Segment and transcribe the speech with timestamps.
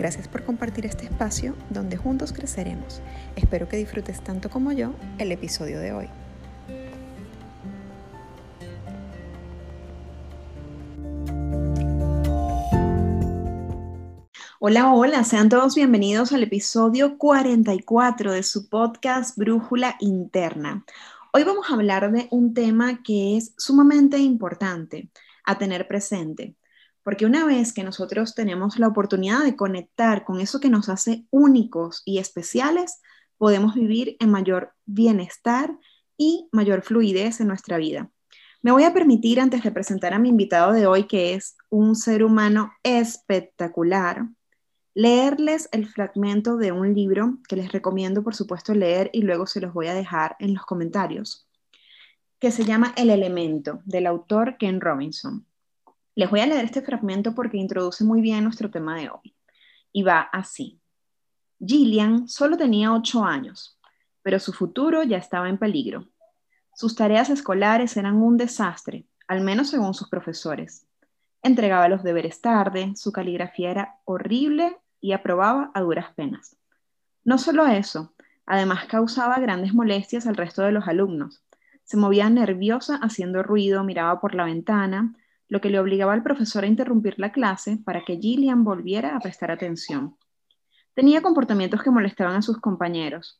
[0.00, 3.02] Gracias por compartir este espacio donde juntos creceremos.
[3.36, 6.08] Espero que disfrutes tanto como yo el episodio de hoy.
[14.58, 20.82] Hola, hola, sean todos bienvenidos al episodio 44 de su podcast Brújula Interna.
[21.34, 25.10] Hoy vamos a hablar de un tema que es sumamente importante
[25.44, 26.54] a tener presente
[27.02, 31.26] porque una vez que nosotros tenemos la oportunidad de conectar con eso que nos hace
[31.30, 33.00] únicos y especiales,
[33.38, 35.78] podemos vivir en mayor bienestar
[36.16, 38.10] y mayor fluidez en nuestra vida.
[38.62, 41.96] Me voy a permitir, antes de presentar a mi invitado de hoy, que es un
[41.96, 44.28] ser humano espectacular,
[44.92, 49.62] leerles el fragmento de un libro que les recomiendo, por supuesto, leer y luego se
[49.62, 51.48] los voy a dejar en los comentarios,
[52.38, 55.46] que se llama El elemento, del autor Ken Robinson.
[56.14, 59.34] Les voy a leer este fragmento porque introduce muy bien nuestro tema de hoy.
[59.92, 60.80] Y va así.
[61.64, 63.78] Gillian solo tenía ocho años,
[64.22, 66.08] pero su futuro ya estaba en peligro.
[66.74, 70.86] Sus tareas escolares eran un desastre, al menos según sus profesores.
[71.42, 76.56] Entregaba los deberes tarde, su caligrafía era horrible y aprobaba a duras penas.
[77.24, 78.14] No solo eso,
[78.46, 81.42] además causaba grandes molestias al resto de los alumnos.
[81.84, 85.14] Se movía nerviosa haciendo ruido, miraba por la ventana,
[85.50, 89.20] lo que le obligaba al profesor a interrumpir la clase para que Gillian volviera a
[89.20, 90.16] prestar atención.
[90.94, 93.38] Tenía comportamientos que molestaban a sus compañeros.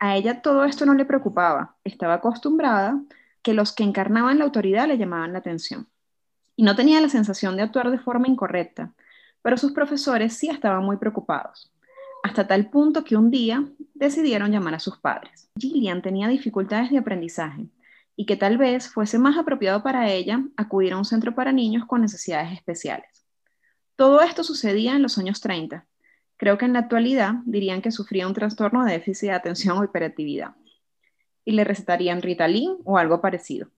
[0.00, 3.00] A ella todo esto no le preocupaba, estaba acostumbrada
[3.42, 5.86] que los que encarnaban la autoridad le llamaban la atención.
[6.56, 8.92] Y no tenía la sensación de actuar de forma incorrecta,
[9.40, 11.72] pero sus profesores sí estaban muy preocupados,
[12.24, 13.64] hasta tal punto que un día
[13.94, 15.48] decidieron llamar a sus padres.
[15.56, 17.68] Gillian tenía dificultades de aprendizaje
[18.22, 21.86] y que tal vez fuese más apropiado para ella acudir a un centro para niños
[21.86, 23.26] con necesidades especiales.
[23.96, 25.88] Todo esto sucedía en los años 30.
[26.36, 29.82] Creo que en la actualidad dirían que sufría un trastorno de déficit de atención o
[29.82, 30.54] hiperactividad
[31.44, 33.70] y le recetarían Ritalin o algo parecido.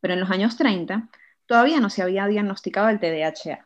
[0.00, 1.08] Pero en los años 30
[1.46, 3.64] todavía no se había diagnosticado el TDAH.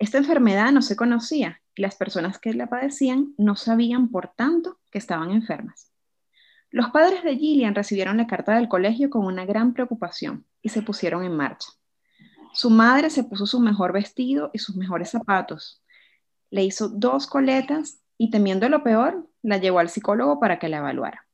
[0.00, 4.80] Esta enfermedad no se conocía y las personas que la padecían no sabían, por tanto,
[4.90, 5.87] que estaban enfermas.
[6.70, 10.82] Los padres de Gillian recibieron la carta del colegio con una gran preocupación y se
[10.82, 11.68] pusieron en marcha.
[12.52, 15.82] Su madre se puso su mejor vestido y sus mejores zapatos.
[16.50, 20.78] Le hizo dos coletas y temiendo lo peor, la llevó al psicólogo para que la
[20.78, 21.26] evaluara.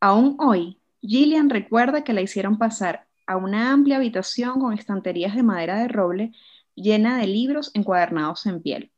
[0.00, 5.42] Aún hoy, Gillian recuerda que la hicieron pasar a una amplia habitación con estanterías de
[5.42, 6.32] madera de roble
[6.74, 8.92] llena de libros encuadernados en piel.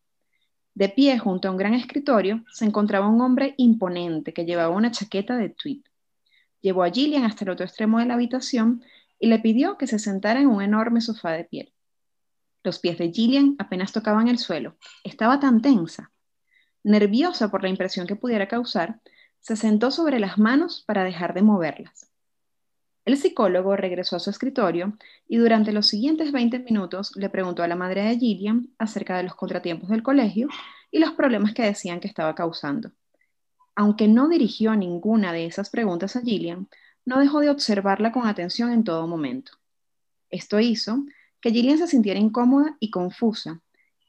[0.75, 4.91] De pie junto a un gran escritorio se encontraba un hombre imponente que llevaba una
[4.91, 5.83] chaqueta de tweed.
[6.61, 8.83] Llevó a Gillian hasta el otro extremo de la habitación
[9.21, 11.73] y le pidió que se sentara en un enorme sofá de piel.
[12.65, 14.77] Los pies de Gillian apenas tocaban el suelo.
[15.05, 16.11] Estaba tan tensa.
[16.83, 19.01] Nerviosa por la impresión que pudiera causar,
[19.41, 22.11] se sentó sobre las manos para dejar de moverlas.
[23.05, 24.97] El psicólogo regresó a su escritorio
[25.29, 29.25] y durante los siguientes 20 minutos le preguntó a la madre de Gillian acerca de
[29.25, 30.49] los contratiempos del colegio
[30.91, 32.93] y los problemas que decían que estaba causando.
[33.75, 36.69] Aunque no dirigió ninguna de esas preguntas a Gillian,
[37.05, 39.53] no dejó de observarla con atención en todo momento.
[40.31, 41.05] Esto hizo
[41.43, 43.61] que Gillian se sintiera incómoda y confusa.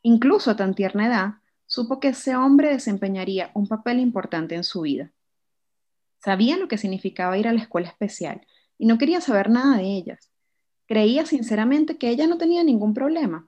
[0.04, 1.34] Incluso a tan tierna edad,
[1.66, 5.12] supo que ese hombre desempeñaría un papel importante en su vida.
[6.24, 9.84] Sabía lo que significaba ir a la escuela especial y no quería saber nada de
[9.84, 10.32] ellas.
[10.88, 13.48] Creía sinceramente que ella no tenía ningún problema,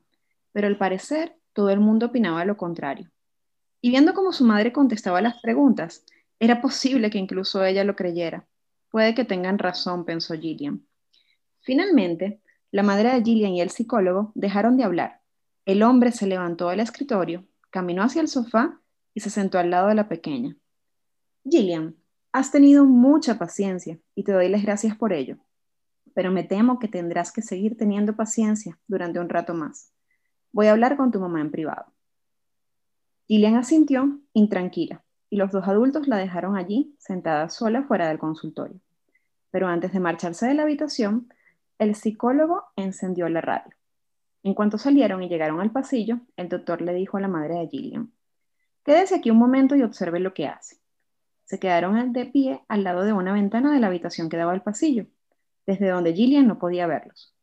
[0.51, 3.11] pero al parecer todo el mundo opinaba lo contrario.
[3.81, 6.03] Y viendo cómo su madre contestaba las preguntas,
[6.39, 8.47] era posible que incluso ella lo creyera.
[8.89, 10.85] Puede que tengan razón, pensó Gillian.
[11.61, 12.41] Finalmente,
[12.71, 15.21] la madre de Gillian y el psicólogo dejaron de hablar.
[15.65, 18.79] El hombre se levantó del escritorio, caminó hacia el sofá
[19.13, 20.55] y se sentó al lado de la pequeña.
[21.43, 21.95] Gillian,
[22.37, 25.37] Has tenido mucha paciencia y te doy las gracias por ello,
[26.13, 29.91] pero me temo que tendrás que seguir teniendo paciencia durante un rato más.
[30.51, 31.91] Voy a hablar con tu mamá en privado.
[33.27, 38.79] Gillian asintió, intranquila, y los dos adultos la dejaron allí, sentada sola fuera del consultorio.
[39.49, 41.33] Pero antes de marcharse de la habitación,
[41.79, 43.73] el psicólogo encendió la radio.
[44.43, 47.67] En cuanto salieron y llegaron al pasillo, el doctor le dijo a la madre de
[47.67, 48.13] Gillian,
[48.85, 50.77] quédese aquí un momento y observe lo que hace.
[51.47, 54.63] Se quedaron de pie al lado de una ventana de la habitación que daba al
[54.63, 55.05] pasillo,
[55.65, 57.33] desde donde Gillian no podía verlos.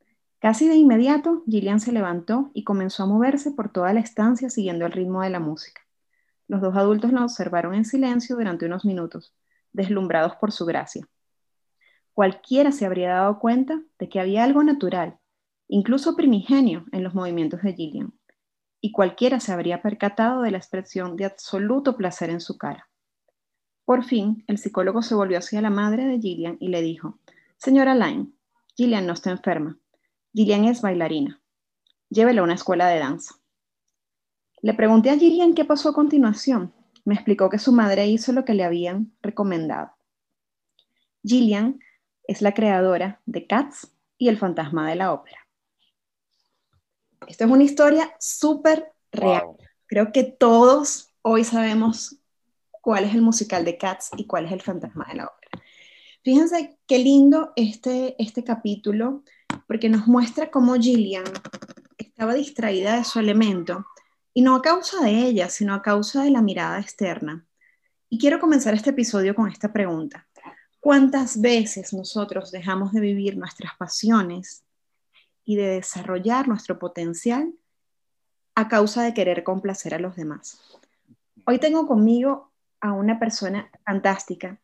[0.41, 4.85] Casi de inmediato, Gillian se levantó y comenzó a moverse por toda la estancia siguiendo
[4.85, 5.81] el ritmo de la música.
[6.49, 9.35] Los dos adultos la observaron en silencio durante unos minutos,
[9.73, 11.09] deslumbrados por su gracia.
[12.12, 15.17] Cualquiera se habría dado cuenta de que había algo natural,
[15.67, 18.12] incluso primigenio, en los movimientos de Gillian,
[18.83, 22.87] y cualquiera se habría percatado de la expresión de absoluto placer en su cara.
[23.85, 27.19] Por fin, el psicólogo se volvió hacia la madre de Gillian y le dijo,
[27.59, 28.33] Señora Lyne,
[28.77, 29.79] Gillian no está enferma.
[30.33, 31.41] Gillian es bailarina.
[32.09, 33.37] Llévela a una escuela de danza.
[34.63, 36.73] Le pregunté a Gillian qué pasó a continuación.
[37.05, 39.93] Me explicó que su madre hizo lo que le habían recomendado.
[41.23, 41.81] Gillian
[42.27, 45.39] es la creadora de Cats y El fantasma de la ópera.
[47.27, 49.45] Esto es una historia súper real.
[49.87, 52.19] Creo que todos hoy sabemos
[52.85, 55.65] cuál es el musical de Cats y cuál es el fantasma de la ópera.
[56.23, 59.25] Fíjense qué lindo este, este capítulo,
[59.67, 61.25] porque nos muestra cómo Gillian
[61.97, 63.87] estaba distraída de su elemento,
[64.35, 67.47] y no a causa de ella, sino a causa de la mirada externa.
[68.11, 70.29] Y quiero comenzar este episodio con esta pregunta.
[70.79, 74.63] ¿Cuántas veces nosotros dejamos de vivir nuestras pasiones
[75.45, 77.55] y de desarrollar nuestro potencial
[78.55, 80.61] a causa de querer complacer a los demás?
[81.47, 82.54] Hoy tengo conmigo
[82.85, 84.59] a una persona fantástica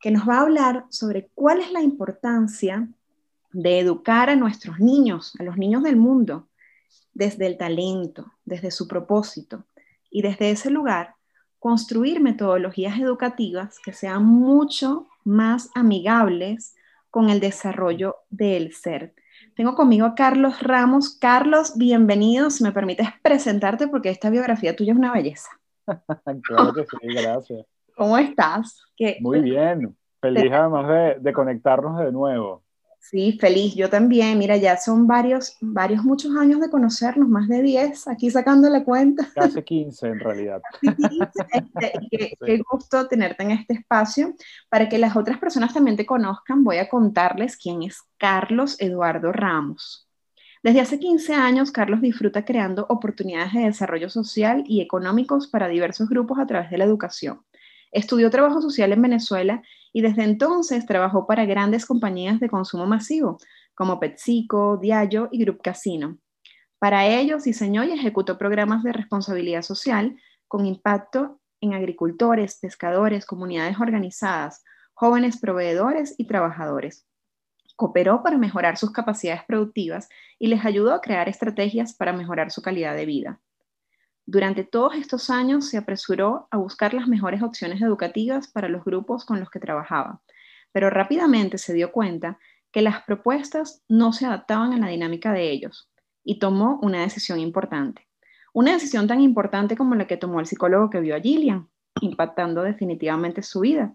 [0.00, 2.88] que nos va a hablar sobre cuál es la importancia
[3.52, 6.48] de educar a nuestros niños, a los niños del mundo,
[7.12, 9.66] desde el talento, desde su propósito
[10.10, 11.16] y desde ese lugar
[11.58, 16.76] construir metodologías educativas que sean mucho más amigables
[17.10, 19.14] con el desarrollo del ser.
[19.54, 21.10] Tengo conmigo a Carlos Ramos.
[21.18, 22.48] Carlos, bienvenido.
[22.48, 25.50] Si me permites presentarte porque esta biografía tuya es una belleza.
[26.42, 27.66] claro que sí, gracias.
[27.96, 28.84] ¿Cómo estás?
[29.20, 29.96] Muy bien.
[30.20, 32.62] Feliz además de, de conectarnos de nuevo.
[33.10, 34.36] Sí, feliz, yo también.
[34.36, 38.82] Mira, ya son varios, varios, muchos años de conocernos, más de 10, aquí sacando la
[38.82, 39.28] cuenta.
[39.32, 40.60] Casi 15 en realidad.
[41.52, 44.34] Este, qué, gusto tenerte en este espacio.
[44.68, 49.30] Para que las otras personas también te conozcan, voy a contarles quién es Carlos Eduardo
[49.30, 50.05] Ramos.
[50.62, 56.08] Desde hace 15 años, Carlos disfruta creando oportunidades de desarrollo social y económicos para diversos
[56.08, 57.42] grupos a través de la educación.
[57.92, 59.62] Estudió trabajo social en Venezuela
[59.92, 63.38] y desde entonces trabajó para grandes compañías de consumo masivo
[63.74, 66.18] como PepsiCo, Diallo y Group Casino.
[66.78, 70.16] Para ellos diseñó y ejecutó programas de responsabilidad social
[70.48, 74.62] con impacto en agricultores, pescadores, comunidades organizadas,
[74.94, 77.05] jóvenes proveedores y trabajadores.
[77.76, 80.08] Cooperó para mejorar sus capacidades productivas
[80.38, 83.40] y les ayudó a crear estrategias para mejorar su calidad de vida.
[84.24, 89.24] Durante todos estos años se apresuró a buscar las mejores opciones educativas para los grupos
[89.24, 90.20] con los que trabajaba,
[90.72, 92.38] pero rápidamente se dio cuenta
[92.72, 95.88] que las propuestas no se adaptaban a la dinámica de ellos
[96.24, 98.08] y tomó una decisión importante.
[98.52, 101.68] Una decisión tan importante como la que tomó el psicólogo que vio a Gillian,
[102.00, 103.94] impactando definitivamente su vida.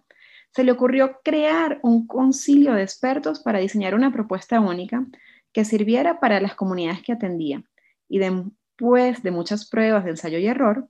[0.52, 5.06] Se le ocurrió crear un concilio de expertos para diseñar una propuesta única
[5.54, 7.64] que sirviera para las comunidades que atendía
[8.08, 8.44] y de,
[8.82, 10.88] después de muchas pruebas de ensayo y error,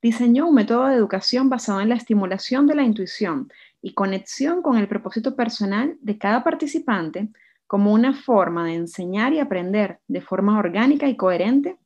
[0.00, 4.76] diseñó un método de educación basado en la estimulación de la intuición y conexión con
[4.76, 7.30] el propósito personal de cada participante
[7.66, 11.78] como una forma de enseñar y aprender de forma orgánica y coherente,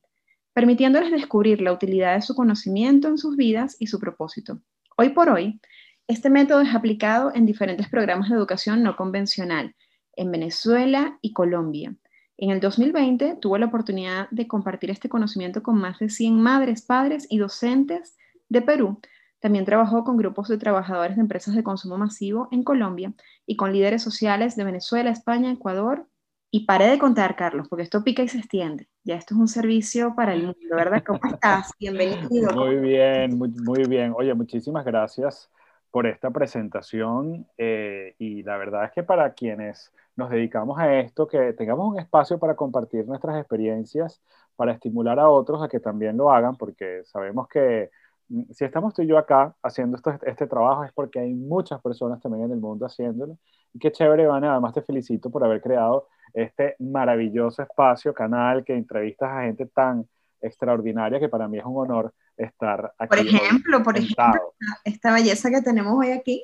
[0.53, 4.59] permitiéndoles descubrir la utilidad de su conocimiento en sus vidas y su propósito.
[4.95, 5.59] Hoy por hoy,
[6.07, 9.75] este método es aplicado en diferentes programas de educación no convencional
[10.13, 11.95] en Venezuela y Colombia,
[12.39, 16.83] en el 2020 tuvo la oportunidad de compartir este conocimiento con más de 100 madres,
[16.83, 18.15] padres y docentes
[18.47, 18.99] de Perú.
[19.39, 23.13] También trabajó con grupos de trabajadores de empresas de consumo masivo en Colombia
[23.47, 26.07] y con líderes sociales de Venezuela, España, Ecuador.
[26.51, 28.87] Y paré de contar, Carlos, porque esto pica y se extiende.
[29.03, 31.03] Ya esto es un servicio para el mundo, ¿verdad?
[31.05, 31.71] ¿Cómo estás?
[31.79, 32.51] Bienvenido.
[32.53, 34.13] Muy bien, muy, muy bien.
[34.15, 35.49] Oye, muchísimas gracias
[35.97, 41.27] por esta presentación eh, y la verdad es que para quienes nos dedicamos a esto,
[41.27, 44.21] que tengamos un espacio para compartir nuestras experiencias,
[44.55, 47.89] para estimular a otros a que también lo hagan, porque sabemos que
[48.29, 51.81] mm, si estamos tú y yo acá haciendo esto, este trabajo es porque hay muchas
[51.81, 53.35] personas también en el mundo haciéndolo.
[53.73, 58.75] Y qué chévere, Ivana, además te felicito por haber creado este maravilloso espacio, canal, que
[58.75, 60.07] entrevistas a gente tan
[60.41, 63.09] extraordinaria que para mí es un honor estar aquí.
[63.09, 64.53] Por ejemplo, por ejemplo,
[64.83, 66.43] esta belleza que tenemos hoy aquí.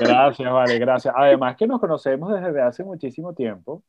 [0.00, 1.14] Gracias, vale, gracias.
[1.16, 3.82] Además que nos conocemos desde hace muchísimo tiempo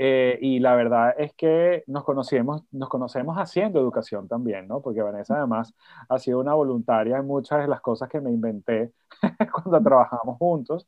[0.00, 4.80] Eh, y la verdad es que nos conocemos, nos conocemos haciendo educación también, ¿no?
[4.80, 5.74] Porque Vanessa además
[6.08, 8.92] ha sido una voluntaria en muchas de las cosas que me inventé
[9.52, 10.86] cuando trabajamos juntos.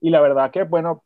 [0.00, 1.02] Y la verdad que, bueno,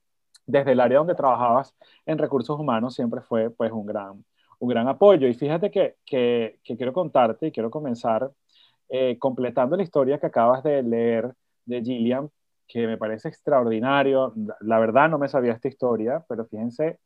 [0.47, 1.75] desde el área donde trabajabas
[2.07, 4.25] en recursos humanos siempre fue pues un gran,
[4.63, 5.27] un gran apoyo.
[5.27, 8.31] Y fíjate que, que, quiero contarte y quiero comenzar
[8.89, 12.31] eh, completando la historia que acabas de leer de Gillian,
[12.69, 14.33] que me parece extraordinario.
[14.61, 17.01] La verdad no me sabía esta historia, pero fíjense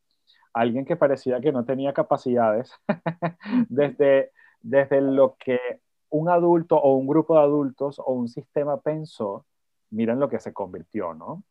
[0.53, 2.71] alguien que parecía que no tenía capacidades,
[3.69, 5.59] desde, desde lo que
[6.09, 9.45] un adulto o un grupo de adultos o un sistema pensó,
[9.89, 11.43] miren lo que se convirtió, ¿no?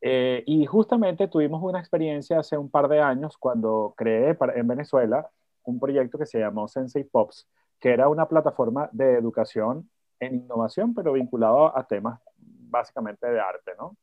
[0.00, 5.30] Eh, y justamente tuvimos una experiencia hace un par de años cuando creé en Venezuela
[5.64, 7.48] un proyecto que se llamó Sensei Pops,
[7.80, 9.88] que era una plataforma de educación
[10.20, 13.96] en innovación, pero vinculado a temas básicamente de arte, ¿no?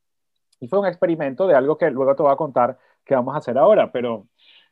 [0.59, 3.37] Y fue un experimento de algo que luego te voy a contar que vamos a
[3.37, 4.27] hacer ahora, pero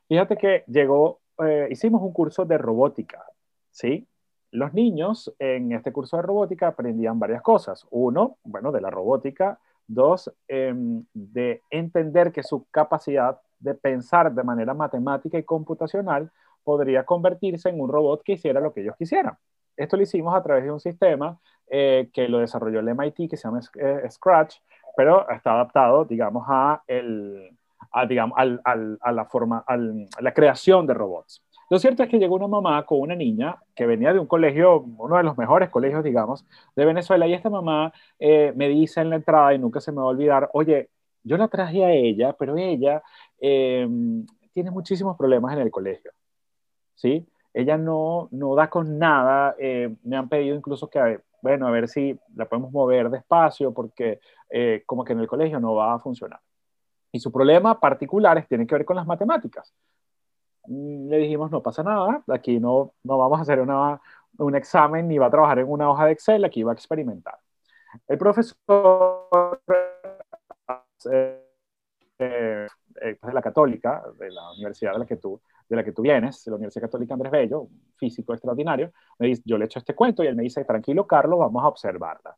[0.07, 3.23] Fíjate que llegó, eh, hicimos un curso de robótica,
[3.71, 4.07] ¿sí?
[4.51, 7.85] Los niños en este curso de robótica aprendían varias cosas.
[7.91, 9.59] Uno, bueno, de la robótica.
[9.85, 16.31] Dos, em, de entender que su capacidad de pensar de manera matemática y computacional
[16.67, 19.37] podría convertirse en un robot que hiciera lo que ellos quisieran.
[19.77, 23.37] Esto lo hicimos a través de un sistema eh, que lo desarrolló el MIT, que
[23.37, 24.55] se llama eh, Scratch,
[24.97, 27.57] pero está adaptado, digamos, a el,
[27.93, 31.41] a, digamos, al, al, a la forma, a la creación de robots.
[31.69, 34.81] Lo cierto es que llegó una mamá con una niña que venía de un colegio,
[34.81, 36.45] uno de los mejores colegios, digamos,
[36.75, 39.99] de Venezuela, y esta mamá eh, me dice en la entrada, y nunca se me
[39.99, 40.89] va a olvidar, oye,
[41.23, 43.01] yo la traje a ella, pero ella
[43.39, 43.87] eh,
[44.53, 46.09] tiene muchísimos problemas en el colegio,
[46.97, 47.25] ¿sí?
[47.53, 51.87] Ella no, no da con nada, eh, me han pedido incluso que, bueno, a ver
[51.87, 54.19] si la podemos mover despacio, porque
[54.85, 56.39] como que en el colegio no va a funcionar.
[57.11, 59.73] Y su problema particular tiene que ver con las matemáticas.
[60.67, 63.99] Mm, le dijimos, no pasa nada, aquí no, no vamos a hacer una,
[64.37, 67.39] un examen ni va a trabajar en una hoja de Excel, aquí va a experimentar.
[68.07, 69.61] El profesor
[71.09, 71.41] eh,
[72.19, 72.67] eh,
[73.21, 75.39] de la Católica, de la universidad de la que tú,
[75.69, 79.27] de la que tú vienes, de la Universidad Católica Andrés Bello, un físico extraordinario, me
[79.27, 82.37] dice, yo le echo este cuento y él me dice, tranquilo Carlos, vamos a observarla.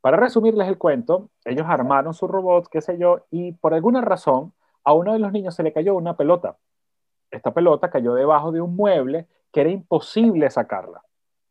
[0.00, 4.52] Para resumirles el cuento, ellos armaron su robot, qué sé yo, y por alguna razón
[4.84, 6.56] a uno de los niños se le cayó una pelota.
[7.30, 11.02] Esta pelota cayó debajo de un mueble que era imposible sacarla.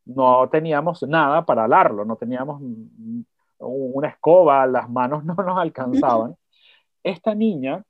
[0.05, 2.61] No teníamos nada para alarlo, no teníamos
[3.57, 6.37] una escoba, las manos no nos alcanzaban.
[7.03, 7.83] Esta niña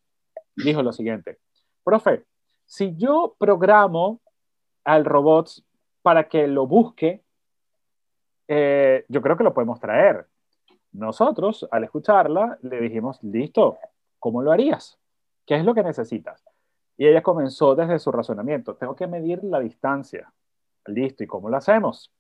[0.56, 1.38] dijo lo siguiente,
[1.84, 2.24] profe,
[2.66, 4.22] si yo programo
[4.84, 5.50] al robot
[6.02, 7.24] para que lo busque,
[8.48, 10.28] eh, yo creo que lo podemos traer.
[10.92, 13.78] Nosotros, al escucharla, le dijimos, listo,
[14.20, 14.98] ¿cómo lo harías?
[15.46, 16.44] ¿Qué es lo que necesitas?
[16.98, 20.32] Y ella comenzó desde su razonamiento, tengo que medir la distancia.
[20.86, 22.12] Listo, ¿y cómo lo hacemos?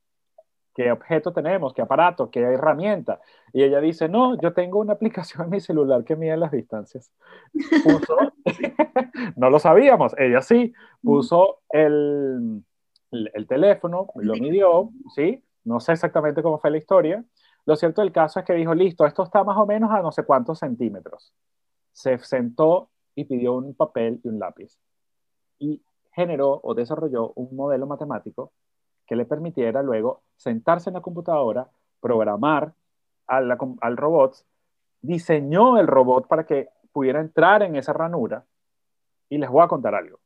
[0.75, 1.73] ¿Qué objeto tenemos?
[1.73, 2.29] ¿Qué aparato?
[2.29, 3.21] ¿Qué herramienta?
[3.53, 7.11] Y ella dice, no, yo tengo una aplicación en mi celular que mide las distancias.
[7.83, 8.17] Puso,
[9.37, 12.63] no lo sabíamos, ella sí, puso el,
[13.11, 15.41] el teléfono, lo midió, ¿sí?
[15.63, 17.23] No sé exactamente cómo fue la historia,
[17.65, 20.11] lo cierto del caso es que dijo, listo, esto está más o menos a no
[20.11, 21.33] sé cuántos centímetros.
[21.91, 24.77] Se sentó y pidió un papel y un lápiz.
[25.57, 28.51] Y generó o desarrolló un modelo matemático
[29.05, 31.69] que le permitiera luego sentarse en la computadora,
[31.99, 32.73] programar
[33.27, 34.45] al, al robot,
[35.01, 38.45] diseñó el robot para que pudiera entrar en esa ranura.
[39.29, 40.19] Y les voy a contar algo.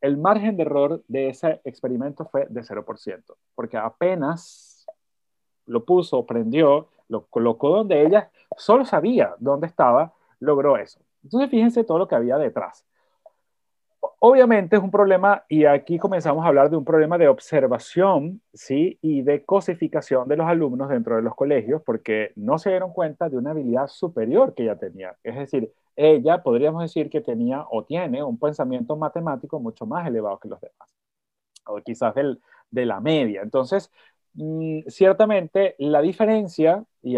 [0.00, 4.86] El margen de error de ese experimento fue de 0%, porque apenas
[5.66, 11.00] lo puso, prendió, lo colocó donde ella solo sabía dónde estaba, logró eso.
[11.24, 12.84] Entonces fíjense todo lo que había detrás.
[14.18, 18.98] Obviamente es un problema, y aquí comenzamos a hablar de un problema de observación, ¿sí?
[19.02, 23.28] Y de cosificación de los alumnos dentro de los colegios, porque no se dieron cuenta
[23.28, 25.16] de una habilidad superior que ella tenía.
[25.22, 30.38] Es decir, ella podríamos decir que tenía o tiene un pensamiento matemático mucho más elevado
[30.38, 30.94] que los demás,
[31.66, 33.42] o quizás del, de la media.
[33.42, 33.90] Entonces,
[34.36, 37.16] Mm, ciertamente la diferencia, y,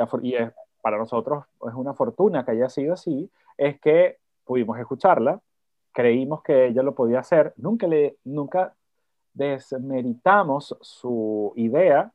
[0.81, 5.41] para nosotros es una fortuna que haya sido así, es que pudimos escucharla,
[5.99, 8.73] creímos que ella lo podía hacer, nunca, le, nunca
[9.35, 12.13] desmeritamos su idea,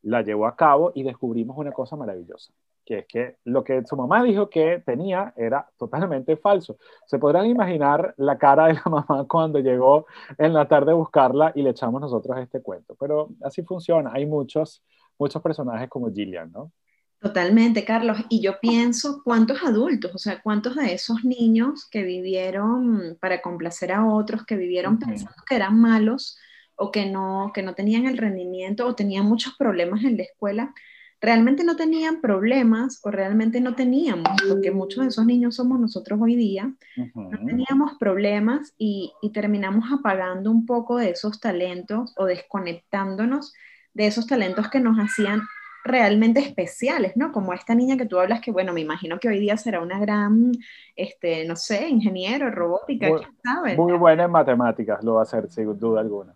[0.00, 2.50] la llevó a cabo y descubrimos una cosa maravillosa
[2.86, 6.78] que es que lo que su mamá dijo que tenía era totalmente falso.
[7.04, 10.06] Se podrán imaginar la cara de la mamá cuando llegó
[10.38, 12.96] en la tarde a buscarla y le echamos nosotros este cuento.
[12.98, 14.10] Pero así funciona.
[14.14, 14.82] Hay muchos,
[15.18, 16.72] muchos personajes como Gillian, ¿no?
[17.20, 18.16] Totalmente, Carlos.
[18.30, 23.92] Y yo pienso, ¿cuántos adultos, o sea, cuántos de esos niños que vivieron para complacer
[23.92, 26.38] a otros, que vivieron pensando que eran malos
[26.76, 30.72] o que no, que no tenían el rendimiento o tenían muchos problemas en la escuela,
[31.20, 36.18] realmente no tenían problemas o realmente no teníamos, porque muchos de esos niños somos nosotros
[36.22, 36.72] hoy día,
[37.14, 43.52] no teníamos problemas y, y terminamos apagando un poco de esos talentos o desconectándonos
[43.92, 45.42] de esos talentos que nos hacían
[45.84, 47.32] realmente especiales, ¿no?
[47.32, 49.98] Como esta niña que tú hablas, que bueno, me imagino que hoy día será una
[49.98, 50.52] gran,
[50.94, 53.76] este, no sé, ingeniero, robótica, muy, quién sabe.
[53.76, 56.34] Muy buena en matemáticas, lo va a hacer, sin duda alguna.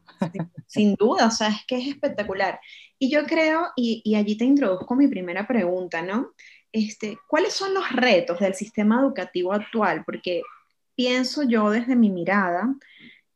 [0.67, 2.59] Sin, duda, o sea, es que es espectacular.
[2.99, 6.33] Y yo creo, y, y, allí te introduzco mi primera pregunta, ¿no?
[6.73, 10.03] Este, ¿Cuáles son los retos del sistema educativo actual?
[10.05, 10.43] Porque
[10.97, 12.75] pienso yo desde mi mirada,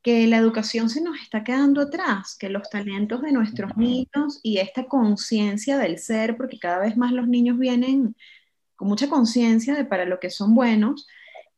[0.03, 4.59] que la educación se nos está quedando atrás, que los talentos de nuestros niños y
[4.59, 8.15] esta conciencia del ser, porque cada vez más los niños vienen
[8.77, 11.09] con mucha conciencia de para lo que son buenos,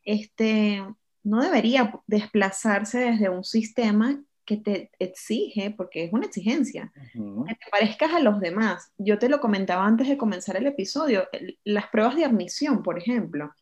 [0.04, 0.82] este,
[1.22, 7.70] no debería desplazarse desde un sistema que te exige, porque es una exigencia, que te
[7.70, 8.90] parezcas a los demás.
[8.96, 11.28] Yo te lo comentaba antes de comenzar el episodio,
[11.62, 13.52] las pruebas de admisión, por ejemplo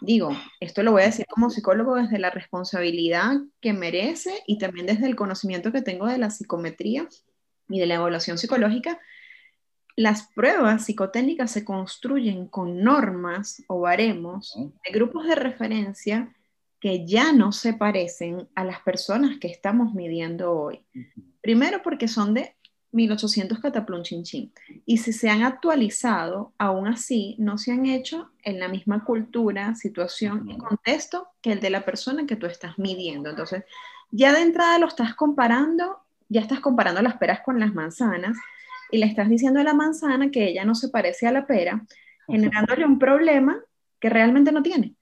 [0.00, 4.86] digo, esto lo voy a decir como psicólogo desde la responsabilidad que merece y también
[4.86, 7.08] desde el conocimiento que tengo de la psicometría
[7.68, 9.00] y de la evaluación psicológica,
[9.96, 16.36] las pruebas psicotécnicas se construyen con normas o baremos de grupos de referencia
[16.80, 20.84] que ya no se parecen a las personas que estamos midiendo hoy.
[21.40, 22.55] Primero porque son de
[22.96, 24.02] 1800 cataplum
[24.86, 29.74] Y si se han actualizado, aún así no se han hecho en la misma cultura,
[29.74, 33.30] situación y contexto que el de la persona que tú estás midiendo.
[33.30, 33.64] Entonces,
[34.10, 35.98] ya de entrada lo estás comparando,
[36.28, 38.36] ya estás comparando las peras con las manzanas
[38.90, 41.84] y le estás diciendo a la manzana que ella no se parece a la pera,
[42.26, 43.60] generándole un problema
[44.00, 44.94] que realmente no tiene.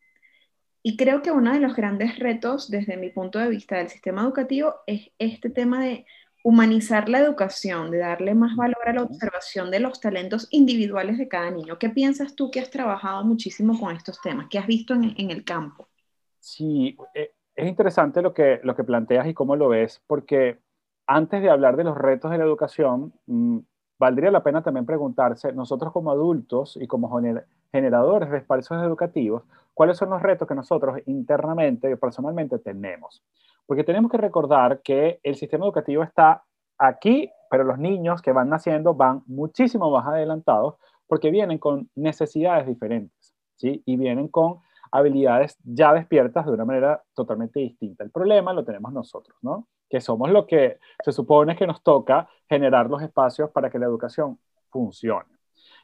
[0.82, 4.22] Y creo que uno de los grandes retos desde mi punto de vista del sistema
[4.22, 6.04] educativo es este tema de
[6.44, 11.26] humanizar la educación, de darle más valor a la observación de los talentos individuales de
[11.26, 11.78] cada niño.
[11.78, 14.48] ¿Qué piensas tú que has trabajado muchísimo con estos temas?
[14.50, 15.88] ¿Qué has visto en, el campo?
[16.38, 20.58] Sí, eh, es interesante lo que, lo que planteas y cómo lo ves, porque
[21.06, 23.60] antes de hablar de los retos de la educación, mm,
[23.98, 27.22] valdría la pena también preguntarse, nosotros como adultos y como
[27.72, 33.24] generadores de espacios educativos, ¿cuáles son los retos que nosotros internamente, personalmente tenemos?
[33.66, 36.44] Porque tenemos que recordar que el sistema educativo está
[36.78, 42.66] aquí, pero los niños que van naciendo van muchísimo más adelantados porque vienen con necesidades
[42.66, 43.82] diferentes, ¿sí?
[43.86, 48.04] Y vienen con habilidades ya despiertas de una manera totalmente distinta.
[48.04, 49.68] El problema lo tenemos nosotros, ¿no?
[49.88, 53.86] Que somos lo que se supone que nos toca generar los espacios para que la
[53.86, 54.38] educación
[54.70, 55.34] funcione.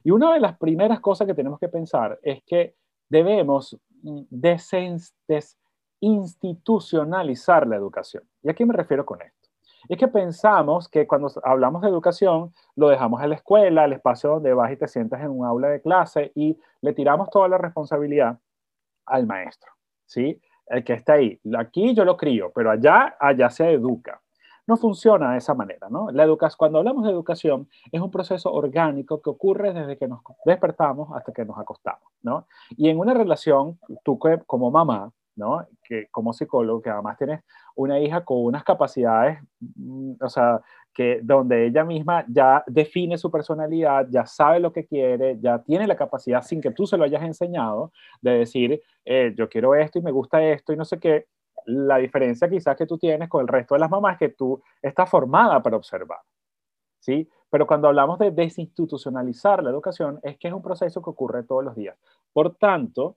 [0.04, 2.74] Y una de las primeras cosas que tenemos que pensar es que
[3.08, 4.22] debemos mm,
[6.00, 8.24] institucionalizar la educación.
[8.42, 9.40] ¿Y a qué me refiero con esto?
[9.88, 14.30] Es que pensamos que cuando hablamos de educación lo dejamos en la escuela, el espacio
[14.30, 17.58] donde vas y te sientas en un aula de clase y le tiramos toda la
[17.58, 18.38] responsabilidad
[19.06, 19.72] al maestro,
[20.06, 20.40] ¿sí?
[20.66, 21.40] El que está ahí.
[21.58, 24.20] Aquí yo lo crío, pero allá, allá se educa.
[24.66, 26.10] No funciona de esa manera, ¿no?
[26.12, 30.20] La educación, cuando hablamos de educación, es un proceso orgánico que ocurre desde que nos
[30.44, 32.46] despertamos hasta que nos acostamos, ¿no?
[32.76, 35.66] Y en una relación, tú como mamá, ¿no?
[35.82, 37.40] Que como psicólogo, que además tienes
[37.74, 40.60] una hija con unas capacidades, mm, o sea,
[40.94, 45.86] que donde ella misma ya define su personalidad, ya sabe lo que quiere, ya tiene
[45.86, 49.98] la capacidad, sin que tú se lo hayas enseñado, de decir, eh, yo quiero esto
[49.98, 51.26] y me gusta esto y no sé qué.
[51.66, 54.62] La diferencia quizás que tú tienes con el resto de las mamás es que tú
[54.82, 56.20] estás formada para observar,
[57.00, 57.28] ¿sí?
[57.50, 61.64] Pero cuando hablamos de desinstitucionalizar la educación, es que es un proceso que ocurre todos
[61.64, 61.96] los días.
[62.32, 63.16] Por tanto,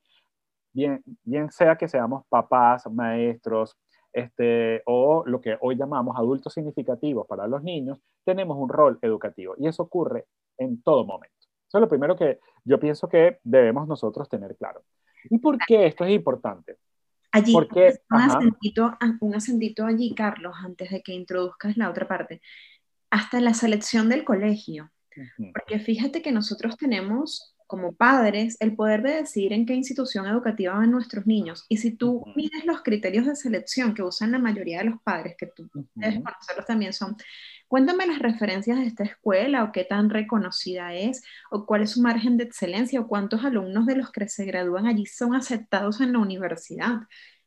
[0.74, 3.78] bien, bien sea que seamos papás, maestros,
[4.12, 9.56] este, o lo que hoy llamamos adultos significativos para los niños, tenemos un rol educativo
[9.58, 10.26] y eso ocurre
[10.58, 11.36] en todo momento.
[11.68, 14.84] Eso es lo primero que yo pienso que debemos nosotros tener claro.
[15.30, 16.78] ¿Y por qué esto es importante?
[17.32, 22.42] Allí, Porque, un, acentito, un acentito allí, Carlos, antes de que introduzcas la otra parte,
[23.10, 24.92] hasta la selección del colegio.
[25.54, 30.76] Porque fíjate que nosotros tenemos como padres el poder de decidir en qué institución educativa
[30.76, 31.66] van nuestros niños.
[31.70, 35.34] Y si tú mides los criterios de selección que usan la mayoría de los padres,
[35.36, 37.18] que tú debes conocerlos también, son,
[37.68, 42.02] cuéntame las referencias de esta escuela o qué tan reconocida es, o cuál es su
[42.04, 46.14] margen de excelencia, o cuántos alumnos de los que se gradúan allí son aceptados en
[46.14, 47.00] la universidad.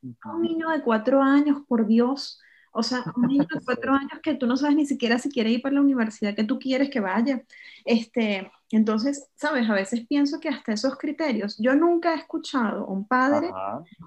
[0.03, 2.41] Un niño de cuatro años, por Dios,
[2.73, 5.51] o sea, un niño de cuatro años que tú no sabes ni siquiera si quiere
[5.51, 7.45] ir para la universidad que tú quieres que vaya.
[7.85, 12.91] Este, Entonces, sabes, a veces pienso que hasta esos criterios, yo nunca he escuchado a
[12.91, 13.51] un padre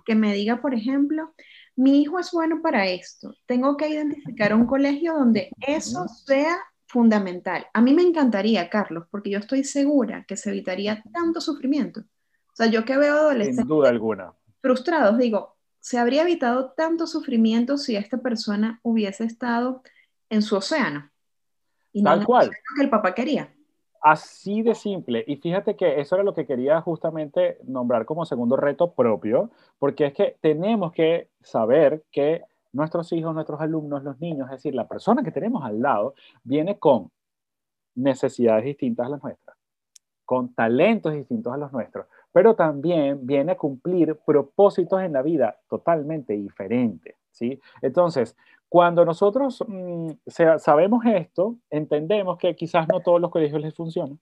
[0.06, 1.34] que me diga, por ejemplo,
[1.76, 7.67] mi hijo es bueno para esto, tengo que identificar un colegio donde eso sea fundamental.
[7.74, 12.02] A mí me encantaría, Carlos, porque yo estoy segura que se evitaría tanto sufrimiento.
[12.02, 14.34] O sea, yo que veo adolescentes duda alguna.
[14.62, 19.82] frustrados, digo, se habría evitado tanto sufrimiento si esta persona hubiese estado
[20.30, 21.10] en su océano.
[21.93, 22.52] Y Tal cual.
[22.76, 23.54] que el papá quería.
[24.01, 25.23] Así de simple.
[25.27, 30.05] Y fíjate que eso era lo que quería justamente nombrar como segundo reto propio, porque
[30.07, 34.88] es que tenemos que saber que nuestros hijos, nuestros alumnos, los niños, es decir, la
[34.88, 37.12] persona que tenemos al lado, viene con
[37.95, 39.57] necesidades distintas a las nuestras,
[40.25, 45.59] con talentos distintos a los nuestros, pero también viene a cumplir propósitos en la vida
[45.69, 47.18] totalmente diferentes.
[47.32, 47.60] ¿Sí?
[47.82, 48.36] Entonces,
[48.70, 50.12] cuando nosotros mm,
[50.60, 54.20] sabemos esto, entendemos que quizás no todos los colegios les funcionan,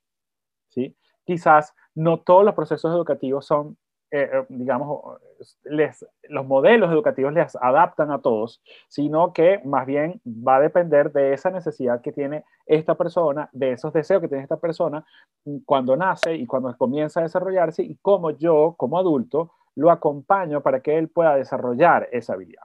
[0.70, 0.96] ¿sí?
[1.26, 3.78] Quizás no todos los procesos educativos son,
[4.10, 5.18] eh, eh, digamos,
[5.66, 11.12] les, los modelos educativos les adaptan a todos, sino que más bien va a depender
[11.12, 15.06] de esa necesidad que tiene esta persona, de esos deseos que tiene esta persona
[15.44, 20.62] mm, cuando nace y cuando comienza a desarrollarse y cómo yo, como adulto, lo acompaño
[20.64, 22.64] para que él pueda desarrollar esa habilidad.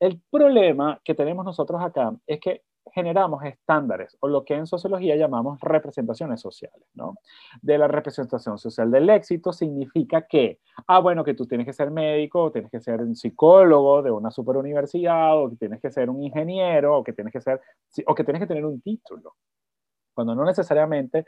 [0.00, 5.16] El problema que tenemos nosotros acá es que generamos estándares o lo que en sociología
[5.16, 7.16] llamamos representaciones sociales, ¿no?
[7.62, 11.90] De la representación social del éxito significa que, ah, bueno, que tú tienes que ser
[11.90, 16.10] médico, o tienes que ser un psicólogo de una superuniversidad, o que tienes que ser
[16.10, 17.60] un ingeniero, o que tienes que ser,
[18.06, 19.34] o que tienes que tener un título,
[20.12, 21.24] cuando no necesariamente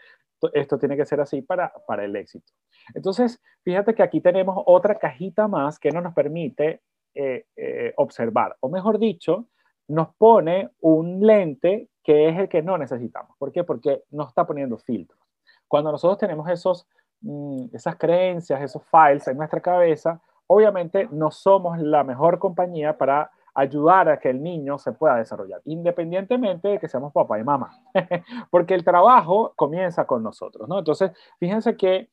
[0.52, 2.52] esto tiene que ser así para, para el éxito.
[2.94, 6.82] Entonces, fíjate que aquí tenemos otra cajita más que no nos permite
[7.18, 9.46] eh, eh, observar, o mejor dicho,
[9.88, 13.36] nos pone un lente que es el que no necesitamos.
[13.38, 13.64] ¿Por qué?
[13.64, 15.18] Porque nos está poniendo filtros.
[15.66, 16.86] Cuando nosotros tenemos esos,
[17.22, 23.30] mm, esas creencias, esos files en nuestra cabeza, obviamente no somos la mejor compañía para
[23.54, 27.70] ayudar a que el niño se pueda desarrollar, independientemente de que seamos papá y mamá,
[28.50, 30.78] porque el trabajo comienza con nosotros, ¿no?
[30.78, 32.10] Entonces, fíjense que,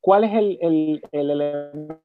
[0.00, 2.00] ¿cuál es el, el, el elemento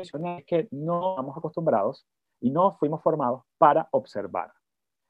[0.00, 0.12] es
[0.46, 2.06] que no estamos acostumbrados
[2.40, 4.52] y no fuimos formados para observar.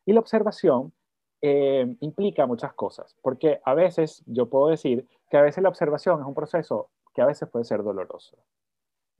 [0.06, 0.92] Y la observación
[1.40, 6.20] eh, implica muchas cosas, porque a veces yo puedo decir que a veces la observación
[6.20, 8.38] es un proceso que a veces puede ser doloroso.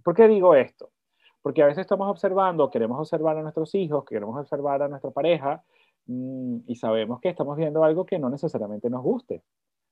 [0.03, 0.91] ¿Por qué digo esto?
[1.43, 5.63] Porque a veces estamos observando, queremos observar a nuestros hijos, queremos observar a nuestra pareja
[6.07, 9.43] mm, y sabemos que estamos viendo algo que no necesariamente nos guste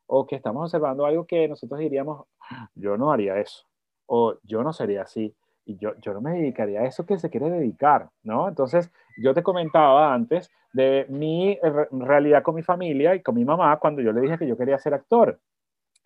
[0.06, 2.26] o que estamos observando algo que nosotros diríamos,
[2.74, 3.66] yo no haría eso
[4.06, 5.34] o yo no sería así
[5.66, 8.48] y yo, yo no me dedicaría a eso que se quiere dedicar, ¿no?
[8.48, 11.58] Entonces, yo te comentaba antes de mi
[11.90, 14.78] realidad con mi familia y con mi mamá cuando yo le dije que yo quería
[14.78, 15.40] ser actor.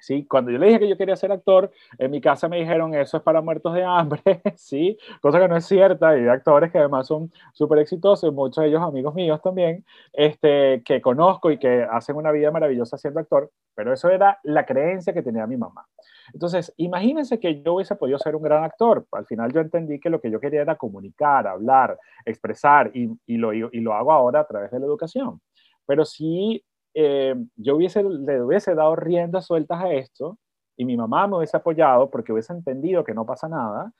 [0.00, 0.26] ¿Sí?
[0.26, 3.16] Cuando yo le dije que yo quería ser actor, en mi casa me dijeron, eso
[3.16, 4.22] es para muertos de hambre,
[4.56, 4.98] ¿sí?
[5.20, 8.68] Cosa que no es cierta, y hay actores que además son súper exitosos, muchos de
[8.68, 13.50] ellos amigos míos también, este, que conozco y que hacen una vida maravillosa siendo actor,
[13.74, 15.86] pero eso era la creencia que tenía mi mamá.
[16.32, 19.04] Entonces, imagínense que yo hubiese podido ser un gran actor.
[19.12, 23.36] Al final yo entendí que lo que yo quería era comunicar, hablar, expresar, y, y
[23.36, 25.40] lo, y lo hago ahora a través de la educación.
[25.86, 26.62] Pero sí
[26.94, 30.38] eh, yo hubiese, le hubiese dado riendas sueltas a esto
[30.76, 33.92] y mi mamá me hubiese apoyado porque hubiese entendido que no pasa nada,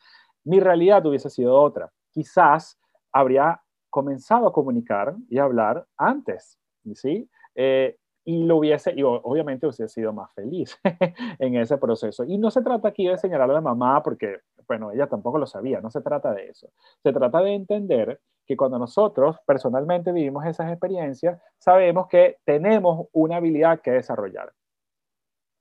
[0.45, 1.91] mi realidad hubiese sido otra.
[2.13, 2.79] Quizás
[3.13, 6.59] habría comenzado a comunicar y hablar antes,
[6.95, 7.29] ¿sí?
[7.55, 10.79] Eh, y lo hubiese, y obviamente hubiese sido más feliz
[11.39, 12.25] en ese proceso.
[12.25, 14.39] Y no se trata aquí de señalar a la mamá porque,
[14.71, 16.71] bueno, ella tampoco lo sabía, no se trata de eso.
[17.03, 23.39] Se trata de entender que cuando nosotros personalmente vivimos esas experiencias, sabemos que tenemos una
[23.39, 24.53] habilidad que desarrollar.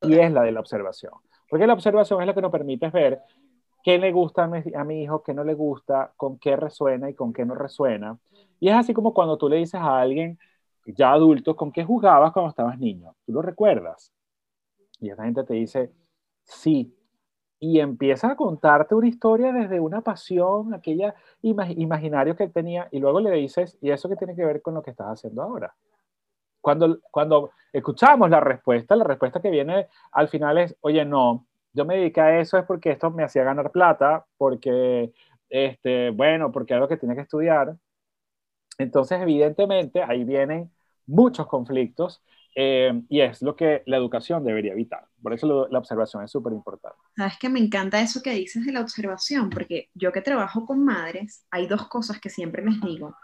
[0.04, 1.14] Y es la de la observación.
[1.50, 3.20] Porque la observación es la que nos permite ver
[3.84, 7.34] qué le gusta a mi, hijo, qué no le gusta, con qué resuena y con
[7.34, 8.16] qué no resuena.
[8.60, 10.38] Y es así como cuando tú le dices a alguien
[10.86, 13.16] ya adulto, ¿con qué jugabas cuando estabas niño?
[13.26, 14.14] ¿Tú lo recuerdas?
[15.00, 15.92] Y esa gente te dice,
[16.44, 16.96] sí,
[17.60, 23.20] y empieza a contarte una historia desde una pasión, aquella imaginario que tenía, y luego
[23.20, 25.76] le dices, ¿y eso qué tiene que ver con lo que estás haciendo ahora?
[26.62, 31.86] Cuando, cuando escuchamos la respuesta, la respuesta que viene al final es, oye, no, yo
[31.86, 35.14] me dediqué a eso es porque esto me hacía ganar plata, porque,
[35.50, 37.76] este, bueno, porque algo que tiene que estudiar.
[38.78, 40.72] Entonces, evidentemente, ahí vienen
[41.06, 42.24] muchos conflictos
[42.56, 45.06] eh, y es lo que la educación debería evitar.
[45.22, 46.98] Por eso la observación es súper importante.
[47.16, 50.84] Sabes que me encanta eso que dices de la observación, porque yo que trabajo con
[50.84, 53.16] madres, hay dos cosas que siempre les digo.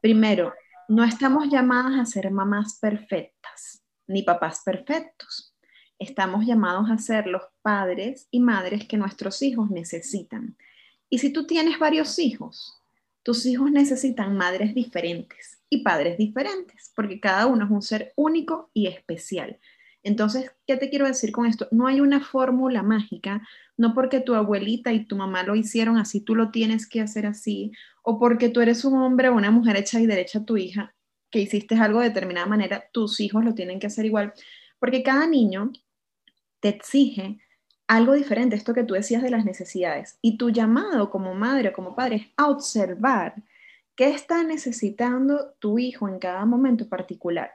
[0.00, 0.52] Primero,
[0.88, 5.54] no estamos llamadas a ser mamás perfectas, ni papás perfectos.
[6.00, 10.56] estamos llamados a ser los padres y madres que nuestros hijos necesitan.
[11.10, 12.80] Y si tú tienes varios hijos,
[13.24, 18.70] tus hijos necesitan madres diferentes y padres diferentes, porque cada uno es un ser único
[18.72, 19.58] y especial.
[20.02, 21.68] Entonces, ¿qué te quiero decir con esto?
[21.70, 26.20] No hay una fórmula mágica, no porque tu abuelita y tu mamá lo hicieron así,
[26.20, 29.76] tú lo tienes que hacer así, o porque tú eres un hombre o una mujer
[29.76, 30.94] hecha y derecha, tu hija,
[31.30, 34.32] que hiciste algo de determinada manera, tus hijos lo tienen que hacer igual,
[34.78, 35.72] porque cada niño
[36.60, 37.40] te exige
[37.86, 41.72] algo diferente, esto que tú decías de las necesidades, y tu llamado como madre o
[41.72, 43.42] como padre es a observar
[43.98, 47.50] qué está necesitando tu hijo en cada momento particular.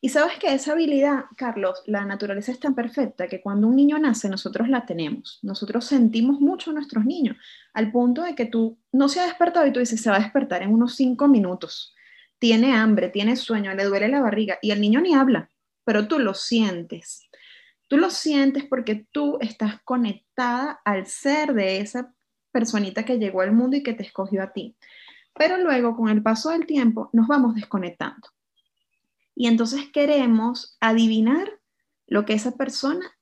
[0.00, 3.98] Y sabes que esa habilidad, Carlos, la naturaleza es tan perfecta que cuando un niño
[3.98, 5.40] nace nosotros la tenemos.
[5.42, 7.36] Nosotros sentimos mucho a nuestros niños,
[7.74, 10.20] al punto de que tú no se ha despertado y tú dices, se va a
[10.20, 11.96] despertar en unos cinco minutos.
[12.38, 15.50] Tiene hambre, tiene sueño, le duele la barriga y el niño ni habla,
[15.82, 17.28] pero tú lo sientes.
[17.88, 22.14] Tú lo sientes porque tú estás conectada al ser de esa
[22.52, 24.76] personita que llegó al mundo y que te escogió a ti.
[25.38, 28.28] Pero luego, con el paso del tiempo, nos vamos desconectando
[29.38, 31.60] y entonces queremos adivinar
[32.08, 33.16] lo que esa persona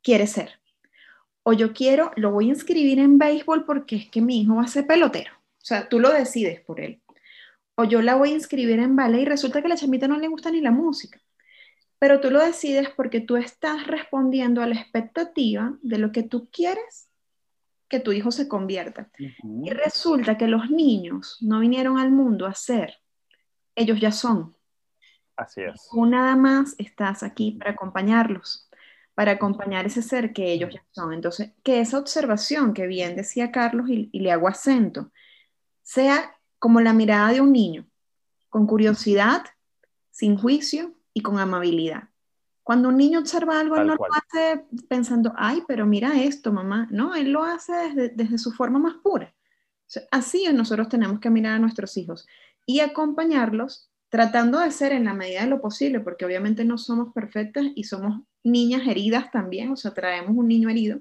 [0.00, 0.60] quiere ser.
[1.42, 4.62] O yo quiero, lo voy a inscribir en béisbol porque es que mi hijo va
[4.62, 5.32] a ser pelotero.
[5.34, 7.02] O sea, tú lo decides por él.
[7.74, 10.16] O yo la voy a inscribir en ballet y resulta que a la chamita no
[10.16, 11.20] le gusta ni la música.
[11.98, 16.50] Pero tú lo decides porque tú estás respondiendo a la expectativa de lo que tú
[16.52, 17.08] quieres
[17.92, 19.10] que tu hijo se convierta.
[19.62, 22.94] Y resulta que los niños no vinieron al mundo a ser,
[23.76, 24.56] ellos ya son.
[25.36, 25.88] Así es.
[25.90, 28.70] Tú nada más estás aquí para acompañarlos,
[29.14, 31.12] para acompañar ese ser que ellos ya son.
[31.12, 35.12] Entonces, que esa observación que bien decía Carlos y, y le hago acento,
[35.82, 37.86] sea como la mirada de un niño,
[38.48, 39.44] con curiosidad,
[40.10, 42.08] sin juicio y con amabilidad.
[42.62, 46.86] Cuando un niño observa algo, él no lo hace pensando, ay, pero mira esto, mamá.
[46.90, 49.34] No, él lo hace desde, desde su forma más pura.
[50.10, 52.26] Así nosotros tenemos que mirar a nuestros hijos
[52.64, 57.14] y acompañarlos tratando de ser en la medida de lo posible, porque obviamente no somos
[57.14, 61.00] perfectas y somos niñas heridas también, o sea, traemos un niño herido,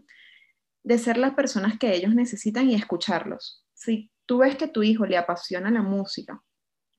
[0.84, 3.66] de ser las personas que ellos necesitan y escucharlos.
[3.74, 6.42] Si tú ves que tu hijo le apasiona la música,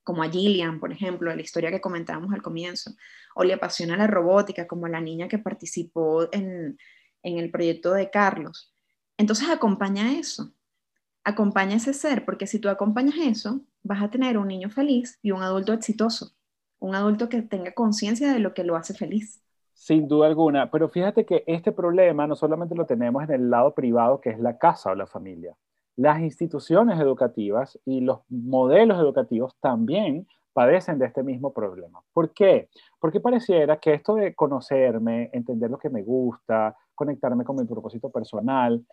[0.04, 2.92] como a Gillian, por ejemplo, la historia que comentábamos al comienzo,
[3.34, 6.78] o le apasiona la robótica, como la niña que participó en,
[7.22, 8.72] en el proyecto de Carlos,
[9.16, 10.52] entonces acompaña eso,
[11.24, 15.30] acompaña ese ser, porque si tú acompañas eso, vas a tener un niño feliz y
[15.30, 16.32] un adulto exitoso,
[16.78, 19.40] un adulto que tenga conciencia de lo que lo hace feliz.
[19.74, 23.74] Sin duda alguna, pero fíjate que este problema no solamente lo tenemos en el lado
[23.74, 25.56] privado, que es la casa o la familia.
[25.96, 32.02] Las instituciones educativas y los modelos educativos también padecen de este mismo problema.
[32.12, 32.68] ¿Por qué?
[32.98, 38.10] Porque pareciera que esto de conocerme, entender lo que me gusta, conectarme con mi propósito
[38.10, 38.84] personal,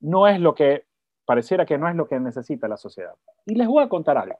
[0.00, 0.84] no es lo que
[1.24, 3.14] pareciera que no es lo que necesita la sociedad.
[3.46, 4.38] Y les voy a contar algo.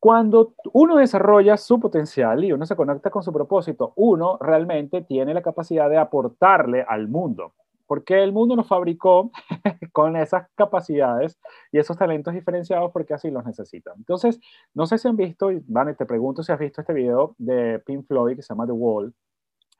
[0.00, 5.34] Cuando uno desarrolla su potencial y uno se conecta con su propósito, uno realmente tiene
[5.34, 7.54] la capacidad de aportarle al mundo,
[7.88, 9.32] porque el mundo nos fabricó
[9.92, 11.40] con esas capacidades
[11.72, 13.94] y esos talentos diferenciados porque así los necesitan.
[13.96, 14.38] Entonces,
[14.74, 17.80] no sé si han visto, y Vane, te pregunto si has visto este video de
[17.80, 19.14] Pink Floyd que se llama The Wall.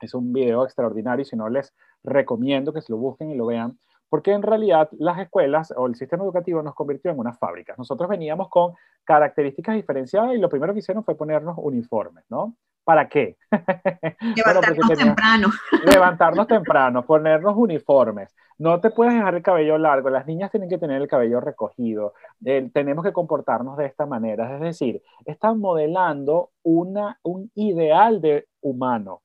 [0.01, 3.77] Es un video extraordinario, si no les recomiendo que se lo busquen y lo vean,
[4.09, 7.77] porque en realidad las escuelas o el sistema educativo nos convirtió en unas fábricas.
[7.77, 12.55] Nosotros veníamos con características diferenciadas y lo primero que hicieron fue ponernos uniformes, ¿no?
[12.83, 13.37] ¿Para qué?
[14.35, 15.47] Levantarnos temprano.
[15.85, 18.33] Levantarnos temprano, ponernos uniformes.
[18.59, 22.13] No te puedes dejar el cabello largo, las niñas tienen que tener el cabello recogido,
[22.41, 24.53] tenemos que comportarnos de esta manera.
[24.55, 29.21] Es decir, están modelando una, un ideal de humano,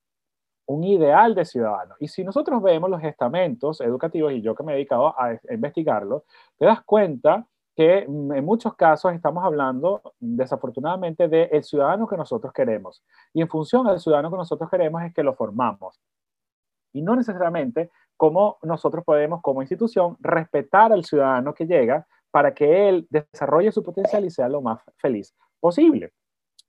[0.67, 1.97] un ideal de ciudadano.
[1.99, 6.25] Y si nosotros vemos los estamentos educativos, y yo que me he dedicado a investigarlo,
[6.57, 12.53] te das cuenta que mm, en muchos casos estamos hablando, desafortunadamente, del ciudadano que nosotros
[12.53, 13.03] queremos.
[13.33, 16.01] Y en función del ciudadano que nosotros queremos es que lo formamos.
[16.93, 22.89] Y no necesariamente como nosotros podemos, como institución, respetar al ciudadano que llega para que
[22.89, 26.13] él desarrolle su potencial y sea lo más feliz posible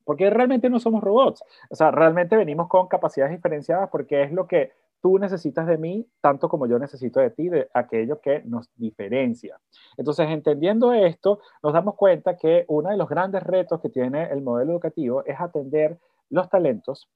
[0.05, 1.43] porque realmente no somos robots.
[1.69, 4.71] O sea, realmente venimos con capacidades diferenciadas porque es lo que
[5.05, 9.61] tú necesitas de mí, tanto como yo necesito de ti, de aquello que nos diferencia.
[9.97, 14.41] Entonces, entendiendo esto, nos damos cuenta que uno de los grandes retos que tiene el
[14.41, 15.99] modelo educativo es atender
[16.31, 17.07] los talentos,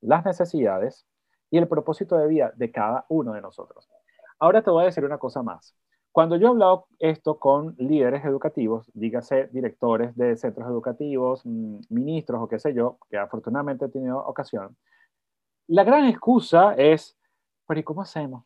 [0.00, 1.06] las necesidades
[1.50, 3.90] y el propósito de vida de cada uno de nosotros.
[4.38, 5.74] Ahora te voy a decir una cosa más.
[6.12, 12.40] Cuando yo he hablado esto con líderes educativos, dígase directores de centros educativos, mm, ministros
[12.40, 14.76] o qué sé yo, que afortunadamente he tenido ocasión,
[15.68, 17.16] la gran excusa es,
[17.66, 18.44] pero ¿y cómo hacemos?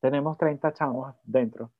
[0.00, 1.70] Tenemos 30 chamos dentro.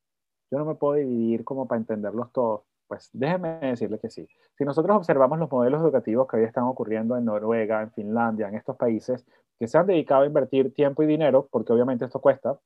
[0.51, 2.63] Yo no me puedo dividir como para entenderlos todos.
[2.87, 4.29] Pues déjenme decirle que sí.
[4.57, 8.55] Si nosotros observamos los modelos educativos que hoy están ocurriendo en Noruega, en Finlandia, en
[8.55, 9.27] estos países
[9.59, 12.59] que se han dedicado a invertir tiempo y dinero, porque obviamente esto cuesta,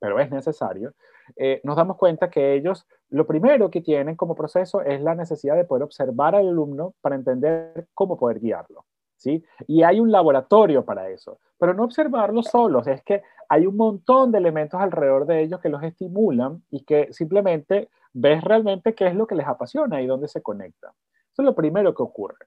[0.00, 0.94] pero es necesario,
[1.36, 5.54] eh, nos damos cuenta que ellos lo primero que tienen como proceso es la necesidad
[5.54, 8.84] de poder observar al alumno para entender cómo poder guiarlo.
[9.66, 14.32] Y hay un laboratorio para eso, pero no observarlos solos, es que hay un montón
[14.32, 19.14] de elementos alrededor de ellos que los estimulan y que simplemente ves realmente qué es
[19.14, 20.92] lo que les apasiona y dónde se conectan.
[21.32, 22.46] Eso es lo primero que ocurre.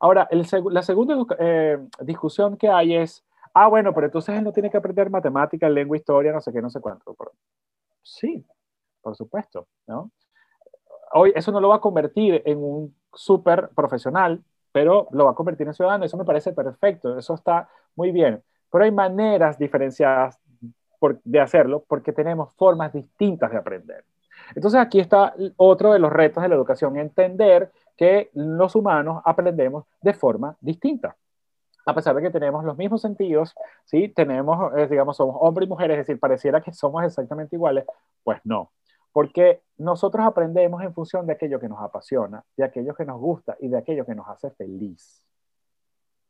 [0.00, 4.70] Ahora, la segunda eh, discusión que hay es, ah, bueno, pero entonces él no tiene
[4.70, 7.16] que aprender matemática, lengua, historia, no sé qué, no sé cuánto.
[8.02, 8.44] sí,
[9.00, 10.10] por supuesto, ¿no?
[11.12, 14.42] Hoy eso no lo va a convertir en un súper profesional,
[14.74, 16.04] pero lo va a convertir en ciudadano.
[16.04, 18.42] Eso me parece perfecto, eso está muy bien.
[18.72, 20.40] Pero hay maneras diferenciadas
[21.22, 24.04] de hacerlo porque tenemos formas distintas de aprender.
[24.52, 29.84] Entonces aquí está otro de los retos de la educación, entender que los humanos aprendemos
[30.02, 31.14] de forma distinta.
[31.86, 34.08] A pesar de que tenemos los mismos sentidos, ¿sí?
[34.08, 37.84] Tenemos, eh, digamos, somos hombres y mujeres, es decir, pareciera que somos exactamente iguales,
[38.24, 38.72] pues no.
[39.14, 43.56] Porque nosotros aprendemos en función de aquello que nos apasiona, de aquello que nos gusta
[43.60, 45.22] y de aquello que nos hace feliz.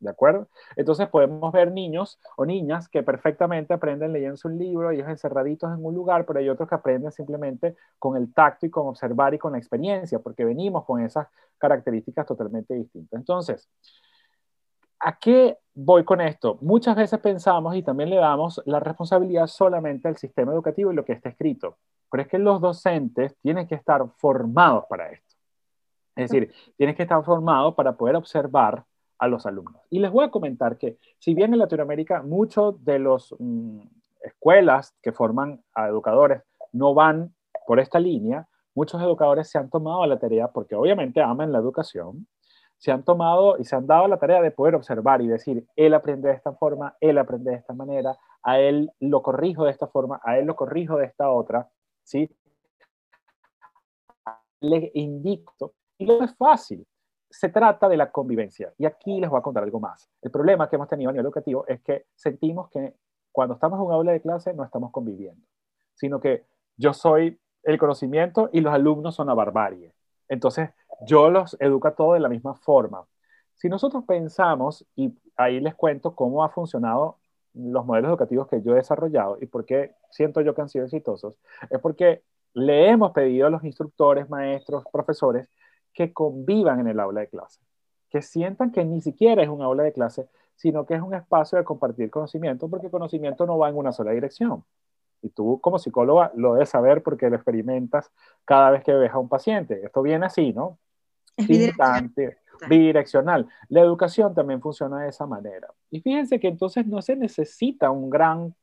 [0.01, 0.49] ¿De acuerdo?
[0.77, 5.83] Entonces podemos ver niños o niñas que perfectamente aprenden leyendo un libro, ellos encerraditos en
[5.83, 9.39] un lugar, pero hay otros que aprenden simplemente con el tacto y con observar y
[9.39, 13.19] con la experiencia, porque venimos con esas características totalmente distintas.
[13.19, 13.71] Entonces,
[15.01, 16.59] ¿a qué voy con esto?
[16.61, 21.05] Muchas veces pensamos y también le damos la responsabilidad solamente al sistema educativo y lo
[21.05, 21.79] que está escrito,
[22.11, 25.35] pero es que los docentes tienen que estar formados para esto.
[26.17, 28.85] Es decir, tienen que estar formados para poder observar
[29.19, 29.83] a los alumnos.
[29.91, 33.81] Y les voy a comentar que si bien en Latinoamérica muchos de las mm,
[34.23, 37.35] escuelas que forman a educadores no van
[37.67, 42.27] por esta línea, muchos educadores se han tomado la tarea, porque obviamente aman la educación,
[42.85, 45.95] se han tomado y se han dado la tarea de poder observar y decir, él
[45.95, 49.87] aprende de esta forma, él aprende de esta manera, a él lo corrijo de esta
[49.87, 51.67] forma, a él lo corrijo de esta otra,
[52.03, 52.31] ¿sí?
[54.61, 56.87] Le indico, y lo es fácil,
[57.31, 58.75] se trata de la convivencia.
[58.77, 60.11] Y aquí les voy a contar algo más.
[60.21, 62.97] El problema que hemos tenido a nivel educativo es que sentimos que
[63.33, 65.41] cuando estamos en un aula de clase no estamos conviviendo,
[65.95, 66.45] sino que
[66.77, 69.95] yo soy el conocimiento y los alumnos son la barbarie.
[70.29, 70.71] Entonces,
[71.07, 73.05] yo los educo a todos de la misma forma.
[73.55, 77.19] Si nosotros pensamos, y ahí les cuento cómo ha funcionado
[77.55, 80.85] los modelos educativos que yo he desarrollado y por qué siento yo que han sido
[80.85, 81.39] exitosos,
[81.71, 85.51] es porque le hemos pedido a los instructores, maestros, profesores,
[85.93, 87.61] que convivan en el aula de clase,
[88.11, 91.59] que sientan que ni siquiera es un aula de clase, sino que es un espacio
[91.59, 94.65] de compartir conocimiento, porque conocimiento no va en una sola dirección.
[95.23, 98.13] Y tú como psicóloga lo debes saber porque lo experimentas
[98.45, 99.81] cada vez que ves a un paciente.
[99.85, 100.79] Esto viene así, ¿no?
[101.37, 102.13] Es bidireccional.
[102.69, 103.49] bidireccional.
[103.69, 105.69] La educación también funciona de esa manera.
[105.91, 108.55] Y fíjense que entonces no se necesita un gran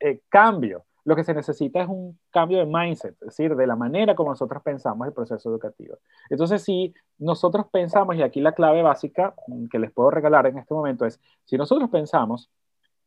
[0.00, 3.76] eh, cambio lo que se necesita es un cambio de mindset, es decir, de la
[3.76, 5.98] manera como nosotros pensamos el proceso educativo.
[6.28, 9.32] Entonces, si nosotros pensamos, y aquí la clave básica
[9.70, 12.50] que les puedo regalar en este momento es, si nosotros pensamos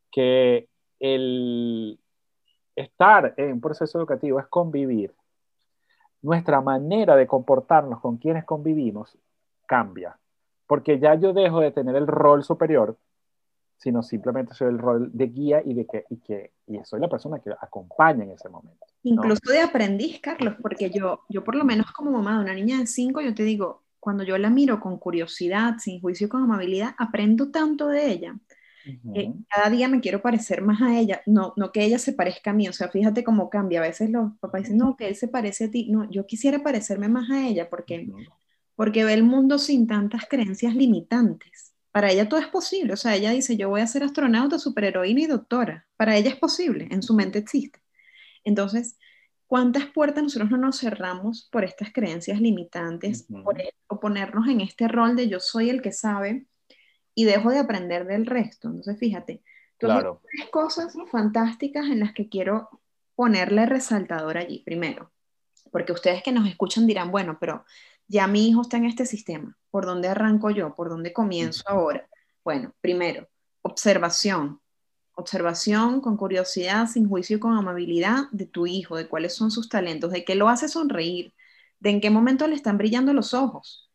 [0.10, 0.70] que
[1.02, 2.00] el
[2.74, 5.14] estar en un proceso educativo es convivir,
[6.22, 9.18] nuestra manera de comportarnos con quienes convivimos
[9.66, 10.18] cambia,
[10.68, 12.98] porque ya yo dejo de tener el rol superior
[13.80, 17.08] sino simplemente soy el rol de guía y de que, y que y soy la
[17.08, 18.86] persona que acompaña en ese momento.
[19.04, 22.78] Incluso de aprendiz, Carlos, porque yo, yo por lo menos como mamá de una niña
[22.78, 26.44] de 5, yo te digo, cuando yo la miro con curiosidad, sin juicio y con
[26.44, 28.36] amabilidad, aprendo tanto de ella.
[29.50, 32.54] Cada día me quiero parecer más a ella, no, no que ella se parezca a
[32.54, 33.80] mí, o sea, fíjate cómo cambia.
[33.80, 35.90] A veces los papás dicen, no, que él se parece a ti.
[35.92, 38.08] No, yo quisiera parecerme más a ella porque,
[38.76, 42.94] porque ve el mundo sin tantas creencias limitantes para ella todo es posible.
[42.94, 45.88] O sea, ella dice, yo voy a ser astronauta, superheroína y doctora.
[45.98, 47.82] Para ella es posible, en su mente existe.
[48.44, 48.98] Entonces,
[49.48, 53.58] ¿cuántas puertas nosotros no nos cerramos por estas creencias limitantes por
[53.88, 56.46] o ponernos en este rol de yo soy el que sabe
[57.20, 58.70] y dejo de aprender del resto?
[58.70, 59.44] Entonces, fíjate,
[59.78, 60.22] claro.
[60.32, 62.70] tres cosas fantásticas en las que quiero
[63.14, 64.64] ponerle resaltador allí.
[64.64, 65.12] Primero,
[65.70, 67.66] porque ustedes que nos escuchan dirán, bueno, pero
[68.08, 70.76] ya mi hijo está en este sistema, ¿por dónde arranco yo?
[70.76, 72.08] ¿Por dónde comienzo ahora?
[72.42, 73.28] Bueno, primero,
[73.64, 74.62] observación.
[75.12, 79.68] Observación con curiosidad, sin juicio y con amabilidad de tu hijo, de cuáles son sus
[79.68, 81.34] talentos, de qué lo hace sonreír,
[81.82, 83.89] de en qué momento le están brillando los ojos.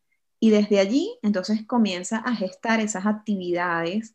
[0.44, 4.14] Y desde allí, entonces comienza a gestar esas actividades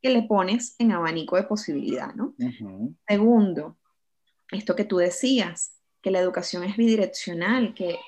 [0.00, 2.34] que le pones en abanico de posibilidad, ¿no?
[3.06, 3.76] Segundo,
[4.50, 7.98] esto que tú decías, que la educación es bidireccional, que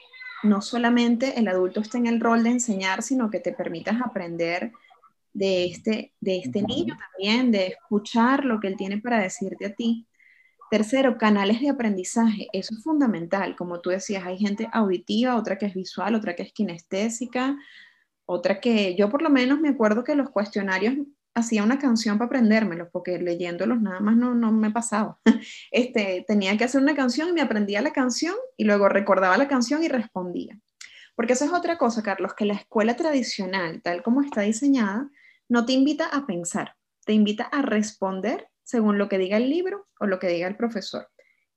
[0.43, 4.73] no solamente el adulto está en el rol de enseñar, sino que te permitas aprender
[5.35, 9.75] de este, de este niño también, de escuchar lo que él tiene para decirte a
[9.75, 10.07] ti.
[10.71, 12.49] Tercero, canales de aprendizaje.
[12.53, 13.57] Eso es fundamental.
[13.57, 17.57] Como tú decías, hay gente auditiva, otra que es visual, otra que es kinestésica,
[18.27, 20.95] otra que yo por lo menos me acuerdo que los cuestionarios
[21.35, 25.19] hacía una canción para aprendérmelos, porque leyéndolos nada más no, no me pasaba.
[25.71, 29.49] Este, tenía que hacer una canción y me aprendía la canción y luego recordaba la
[29.49, 30.59] canción y respondía.
[31.15, 35.11] Porque esa es otra cosa, Carlos, que la escuela tradicional, tal como está diseñada,
[35.49, 39.89] no te invita a pensar, te invita a responder según lo que diga el libro
[39.99, 41.09] o lo que diga el profesor.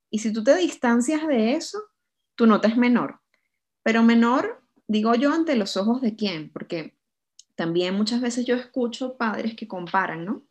[0.08, 1.78] Y si tú te distancias de eso,
[2.36, 3.20] tu nota es menor.
[3.82, 6.96] Pero menor, digo yo, ante los ojos de quién, porque
[7.54, 10.46] también muchas veces yo escucho padres que comparan, ¿no?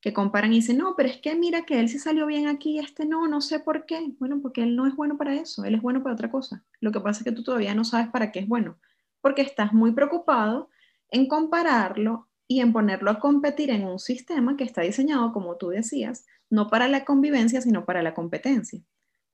[0.00, 2.78] Que comparan y dicen, no, pero es que mira que él sí salió bien aquí
[2.78, 4.14] este no, no sé por qué.
[4.18, 6.64] Bueno, porque él no es bueno para eso, él es bueno para otra cosa.
[6.80, 8.78] Lo que pasa es que tú todavía no sabes para qué es bueno,
[9.20, 10.70] porque estás muy preocupado
[11.10, 15.68] en compararlo y en ponerlo a competir en un sistema que está diseñado, como tú
[15.68, 18.82] decías, no para la convivencia, sino para la competencia.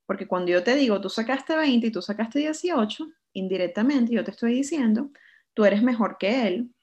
[0.04, 4.32] Porque cuando yo te digo, tú sacaste 20 y tú sacaste 18, indirectamente yo te
[4.32, 5.12] estoy diciendo,
[5.54, 6.74] tú eres mejor que él.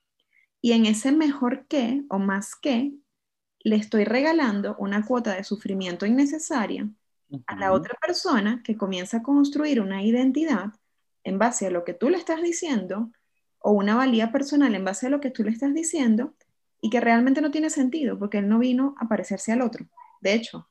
[0.59, 2.93] Y en ese mejor que o más que,
[3.59, 6.89] le estoy regalando una cuota de sufrimiento innecesaria
[7.45, 10.73] a la otra persona que comienza a construir una identidad
[11.23, 13.11] en base a lo que tú le estás diciendo
[13.63, 16.35] o una valía personal en base a lo que tú le estás diciendo
[16.81, 19.85] y que realmente no tiene sentido porque él no vino a parecerse al otro.
[20.21, 20.67] De hecho,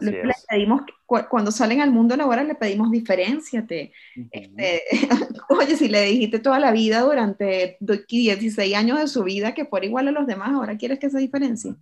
[0.00, 3.92] le, pedimos, cuando salen al mundo laboral le pedimos diferenciate.
[4.30, 4.82] Este,
[5.48, 9.86] oye, si le dijiste toda la vida durante 16 años de su vida que fuera
[9.86, 11.74] igual a los demás, ahora quieres que se diferencie.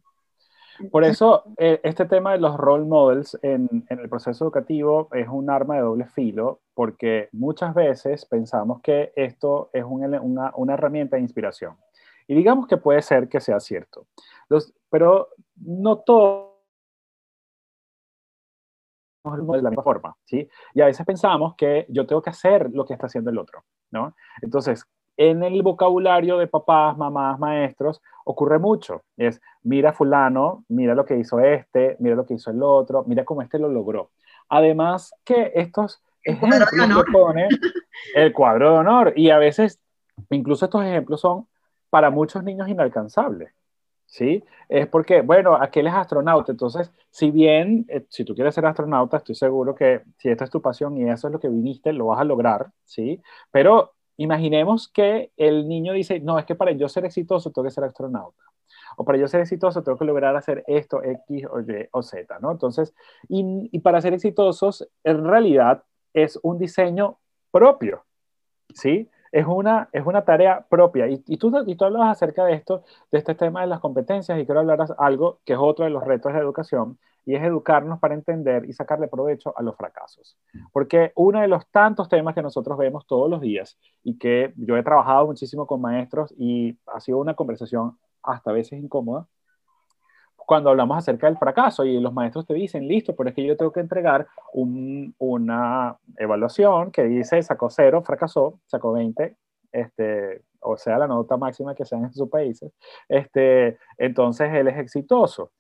[0.90, 5.28] Por eso, eh, este tema de los role models en, en, el proceso educativo es
[5.28, 11.16] un arma de doble filo, porque muchas veces pensamos que esto es una, una, herramienta
[11.16, 11.76] de inspiración.
[12.26, 14.06] Y digamos que puede ser que sea cierto,
[14.48, 16.52] Los, pero no todo
[19.24, 20.48] de la misma forma, ¿sí?
[20.74, 23.64] Y a veces pensamos que yo tengo que hacer lo que está haciendo el otro,
[23.92, 24.16] ¿no?
[24.40, 24.84] Entonces,
[25.16, 29.02] en el vocabulario de papás, mamás, maestros, ocurre mucho.
[29.16, 33.24] Es, mira fulano, mira lo que hizo este, mira lo que hizo el otro, mira
[33.24, 34.10] cómo este lo logró.
[34.48, 37.48] Además que estos ejemplos que pone
[38.14, 39.80] el cuadro de honor y a veces
[40.30, 41.46] incluso estos ejemplos son
[41.90, 43.52] para muchos niños inalcanzables.
[44.06, 44.44] ¿Sí?
[44.68, 49.16] Es porque, bueno, aquel es astronauta, entonces, si bien, eh, si tú quieres ser astronauta,
[49.16, 52.08] estoy seguro que si esta es tu pasión y eso es lo que viniste, lo
[52.08, 53.22] vas a lograr, ¿sí?
[53.50, 57.70] Pero Imaginemos que el niño dice, no, es que para yo ser exitoso tengo que
[57.70, 58.42] ser astronauta.
[58.96, 62.38] O para yo ser exitoso tengo que lograr hacer esto, X o Y o Z,
[62.40, 62.52] ¿no?
[62.52, 62.94] Entonces,
[63.28, 65.82] y, para ser exitosos, en realidad
[66.12, 67.18] es un diseño
[67.50, 68.04] propio,
[68.74, 69.08] ¿sí?
[69.32, 71.08] Es una, es una tarea propia.
[71.08, 74.38] Y, y, tú, y tú hablabas acerca de esto, de este tema de las competencias,
[74.38, 77.98] y quiero hablar algo que es otro de los retos de educación, y es educarnos
[78.00, 80.36] para entender y sacarle provecho a los fracasos.
[80.72, 84.76] Porque uno de los tantos temas que nosotros vemos todos los días y que yo
[84.76, 89.26] he trabajado muchísimo con maestros y ha sido una conversación hasta veces incómoda,
[90.46, 93.56] cuando hablamos acerca del fracaso y los maestros te dicen, listo, pero es que yo
[93.56, 99.36] tengo que entregar una evaluación que dice sacó cero, fracasó, sacó 20,
[99.72, 102.72] este, o sea, la nota máxima que sean en sus países,
[103.08, 105.52] este, entonces él es exitoso.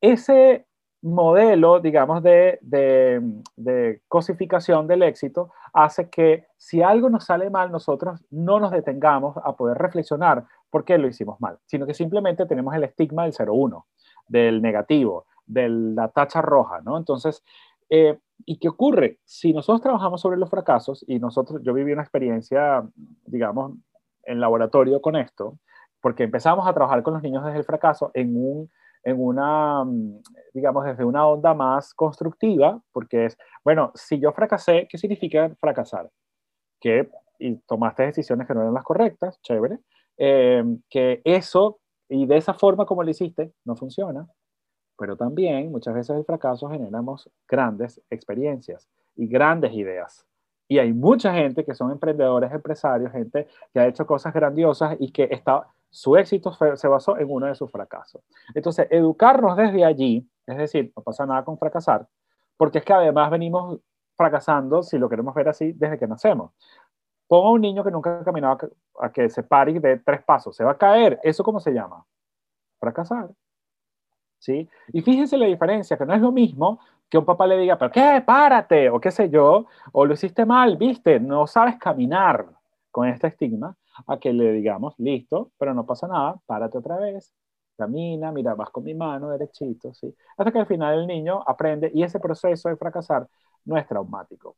[0.00, 0.66] Ese
[1.02, 8.24] modelo, digamos, de, de, cosificación del éxito hace que si algo nos sale mal, nosotros
[8.30, 12.74] no nos detengamos a poder reflexionar por qué lo hicimos mal, sino que simplemente tenemos
[12.74, 13.84] el estigma del 0-1,
[14.28, 16.96] del negativo, de la tacha roja, ¿no?
[16.96, 17.42] Entonces,
[17.90, 19.20] eh, ¿y qué ocurre?
[19.24, 22.84] Si nosotros trabajamos sobre los fracasos y nosotros, yo viví una experiencia,
[23.24, 23.72] digamos,
[24.24, 25.58] en laboratorio con esto,
[26.00, 28.70] porque empezamos a trabajar con los niños desde el fracaso en un
[29.06, 29.84] en una,
[30.52, 36.10] digamos, desde una onda más constructiva, porque es, bueno, si yo fracasé, ¿qué significa fracasar?
[36.80, 37.08] Que
[37.38, 39.78] y tomaste decisiones que no eran las correctas, chévere,
[40.16, 41.78] eh, que eso
[42.08, 44.28] y de esa forma como lo hiciste no funciona,
[44.98, 50.26] pero también muchas veces el fracaso generamos grandes experiencias y grandes ideas.
[50.68, 55.12] Y hay mucha gente que son emprendedores, empresarios, gente que ha hecho cosas grandiosas y
[55.12, 58.20] que está su éxito se basó en uno de sus fracasos.
[58.54, 62.06] Entonces, educarnos desde allí, es decir, no pasa nada con fracasar,
[62.56, 63.80] porque es que además venimos
[64.14, 66.52] fracasando, si lo queremos ver así, desde que nacemos.
[67.28, 68.58] Ponga a un niño que nunca ha caminado
[69.00, 71.18] a que se pare de tres pasos, se va a caer.
[71.22, 72.04] ¿Eso cómo se llama?
[72.78, 73.30] Fracasar.
[74.38, 74.68] ¿sí?
[74.92, 77.90] Y fíjense la diferencia, que no es lo mismo que un papá le diga, pero
[77.90, 78.22] ¿qué?
[78.24, 82.46] Párate, o qué sé yo, o lo hiciste mal, viste, no sabes caminar
[82.90, 87.32] con este estigma, a que le digamos, listo, pero no pasa nada, párate otra vez,
[87.76, 90.14] camina, mira, vas con mi mano derechito, ¿sí?
[90.36, 93.28] Hasta que al final el niño aprende y ese proceso de fracasar
[93.64, 94.56] no es traumático.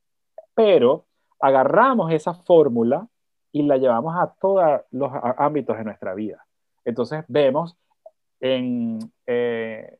[0.55, 1.07] Pero
[1.41, 3.07] agarramos esa fórmula
[3.53, 6.45] y la llevamos a todos los ámbitos de nuestra vida.
[6.85, 7.77] Entonces vemos
[8.41, 9.99] en, eh,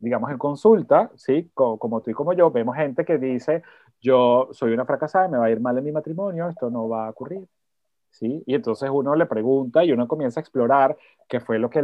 [0.00, 1.50] digamos, en consulta, ¿sí?
[1.54, 3.62] Como, como, tú y como yo, vemos gente que dice,
[4.00, 7.06] yo soy una fracasada, me va a ir mal en mi matrimonio, esto no va
[7.06, 7.46] a ocurrir,
[8.10, 8.42] ¿sí?
[8.46, 10.96] Y entonces uno le pregunta y uno comienza a explorar
[11.28, 11.82] qué fue lo que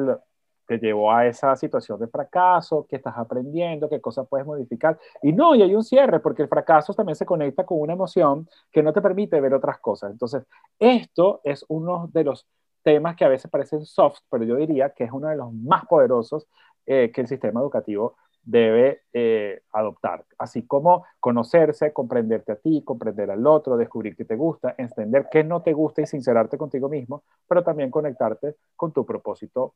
[0.66, 4.98] te llevó a esa situación de fracaso, qué estás aprendiendo, qué cosas puedes modificar.
[5.22, 8.48] Y no, y hay un cierre, porque el fracaso también se conecta con una emoción
[8.72, 10.10] que no te permite ver otras cosas.
[10.10, 10.44] Entonces,
[10.78, 12.46] esto es uno de los
[12.82, 15.86] temas que a veces parecen soft, pero yo diría que es uno de los más
[15.86, 16.46] poderosos
[16.86, 23.30] eh, que el sistema educativo debe eh, adoptar, así como conocerse, comprenderte a ti, comprender
[23.30, 27.24] al otro, descubrir qué te gusta, entender qué no te gusta y sincerarte contigo mismo,
[27.48, 29.74] pero también conectarte con tu propósito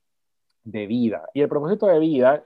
[0.65, 1.29] de vida.
[1.35, 2.43] Y el propósito de vida,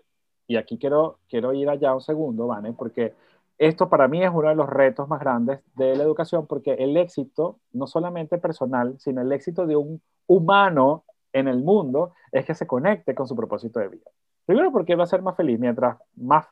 [0.47, 2.73] y aquí quiero, quiero ir allá un segundo, ¿vale?
[2.73, 3.15] Porque
[3.59, 6.97] esto para mí es uno de los retos más grandes de la educación, porque el
[6.97, 12.55] éxito, no solamente personal, sino el éxito de un humano en el mundo, es que
[12.55, 14.11] se conecte con su propósito de vida.
[14.45, 16.47] Primero porque va a ser más feliz, mientras más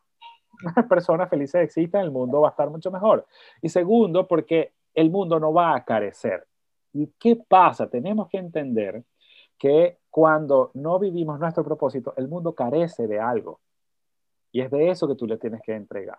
[0.89, 3.27] personas felices existan, el mundo va a estar mucho mejor.
[3.61, 6.47] Y segundo, porque el mundo no va a carecer.
[6.93, 7.89] ¿Y qué pasa?
[7.89, 9.05] Tenemos que entender
[9.59, 13.61] que cuando no vivimos nuestro propósito, el mundo carece de algo.
[14.53, 16.19] Y es de eso que tú le tienes que entregar.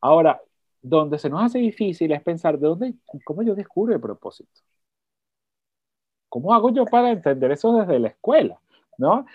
[0.00, 0.40] Ahora,
[0.80, 4.60] donde se nos hace difícil es pensar de dónde, cómo yo descubro el propósito.
[6.28, 8.60] ¿Cómo hago yo para entender eso desde la escuela?
[8.98, 9.26] ¿No?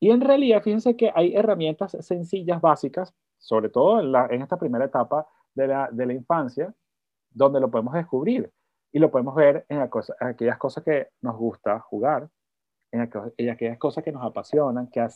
[0.00, 5.26] Y en realidad, fíjense que hay herramientas sencillas, básicas, sobre todo en, esta primera etapa
[5.54, 6.74] de la, de la, infancia,
[7.30, 8.50] donde lo podemos descubrir.
[8.92, 9.88] Y lo podemos ver en,
[10.20, 12.28] aquellas cosas que nos gusta jugar,
[12.96, 15.06] en, aquellas cosas que nos apasionan, que,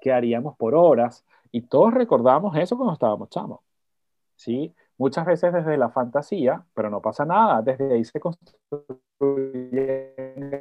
[0.00, 1.24] que haríamos por horas.
[1.52, 3.60] Y todos recordamos eso cuando estábamos chamos.
[4.40, 4.74] ¿sí?
[4.96, 7.62] Muchas veces desde la fantasía, pero no pasa nada.
[7.62, 8.94] Desde ahí se construyen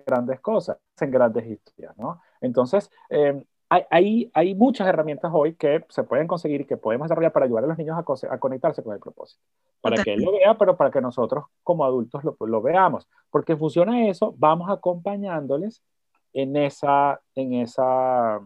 [0.06, 2.22] grandes cosas, en grandes historias, ¿no?
[2.42, 7.46] Entonces, eh, hay, hay, muchas herramientas hoy que se pueden conseguir que podemos desarrollar para
[7.46, 9.42] ayudar a los niños a, a conectarse con el propósito.
[9.80, 13.08] Para que él lo vea, pero para que nosotros como adultos lo, lo veamos.
[13.30, 15.84] Porque funciona eso, vamos acompañándoles
[16.34, 18.40] en esa, en esa,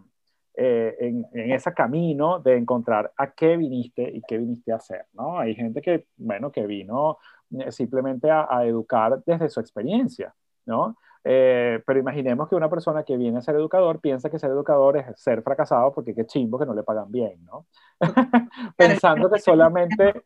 [0.55, 5.05] eh, en, en, ese camino de encontrar a qué viniste y qué viniste a hacer,
[5.13, 5.39] ¿no?
[5.39, 7.17] Hay gente que, bueno, que vino
[7.59, 10.34] eh, simplemente a, a educar desde su experiencia,
[10.65, 10.97] ¿no?
[11.26, 14.97] Eh, pero imaginemos que una persona que viene a ser educador piensa que ser educador
[14.97, 17.65] es ser fracasado porque qué chimbo que no le pagan bien, ¿no?
[18.78, 20.26] pensando que solamente,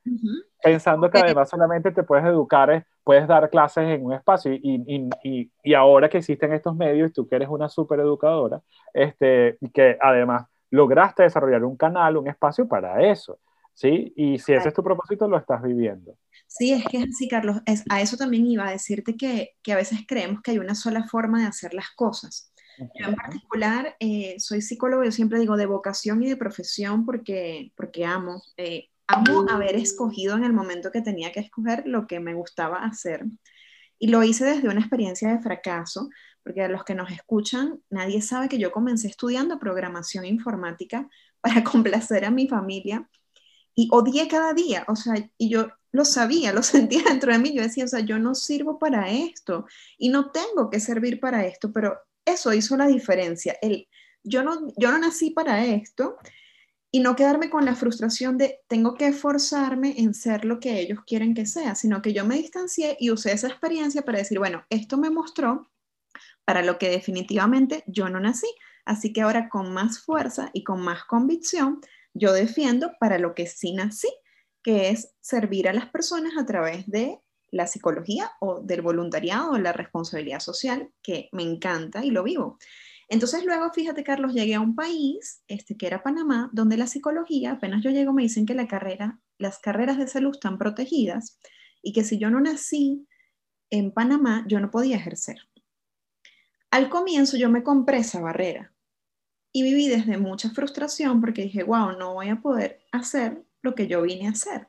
[0.62, 5.10] pensando que además solamente te puedes educar, puedes dar clases en un espacio y, y,
[5.24, 8.62] y, y ahora que existen estos medios, tú que eres una super educadora,
[8.94, 13.38] este, y que además lograste desarrollar un canal, un espacio para eso,
[13.78, 14.12] ¿sí?
[14.16, 16.18] Y si ese es tu propósito, lo estás viviendo.
[16.48, 17.58] Sí, es que es así, Carlos.
[17.68, 20.74] Es, a eso también iba a decirte que, que, a veces creemos que hay una
[20.74, 22.52] sola forma de hacer las cosas.
[22.80, 27.72] Yo en particular eh, soy psicólogo, yo siempre digo de vocación y de profesión porque,
[27.76, 28.42] porque amo.
[28.58, 32.84] Eh, amo haber escogido en el momento que tenía que escoger lo que me gustaba
[32.84, 33.26] hacer.
[34.00, 36.10] Y lo hice desde una experiencia de fracaso,
[36.44, 41.08] porque a los que nos escuchan, nadie sabe que yo comencé estudiando programación informática
[41.42, 43.08] para complacer a mi familia
[43.78, 47.54] y odié cada día, o sea, y yo lo sabía, lo sentía dentro de mí,
[47.54, 49.68] yo decía, o sea, yo no sirvo para esto
[50.00, 53.56] y no tengo que servir para esto, pero eso hizo la diferencia.
[53.62, 53.88] El,
[54.24, 56.18] yo, no, yo no nací para esto
[56.90, 61.00] y no quedarme con la frustración de tengo que esforzarme en ser lo que ellos
[61.06, 64.66] quieren que sea, sino que yo me distancié y usé esa experiencia para decir, bueno,
[64.72, 65.70] esto me mostró
[66.46, 68.48] para lo que definitivamente yo no nací.
[68.86, 71.82] Así que ahora con más fuerza y con más convicción,
[72.18, 74.10] yo defiendo para lo que sí nací
[74.68, 79.58] que es servir a las personas a través de la psicología o del voluntariado o
[79.58, 82.58] la responsabilidad social, que me encanta y lo vivo.
[83.08, 87.54] Entonces luego, fíjate, Carlos, llegué a un país, este, que era Panamá, donde la psicología,
[87.54, 91.40] apenas yo llego, me dicen que la carrera, las carreras de salud están protegidas
[91.82, 93.08] y que si yo no nací
[93.70, 95.38] en Panamá, yo no podía ejercer.
[96.72, 98.74] Al comienzo yo me compré esa barrera
[99.58, 103.88] y viví desde mucha frustración porque dije, wow, no voy a poder hacer lo que
[103.88, 104.68] yo vine a hacer.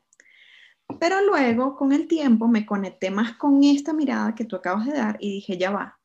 [0.99, 4.95] Pero luego, con el tiempo, me conecté más con esta mirada que tú acabas de
[4.95, 6.01] dar y dije, ya va,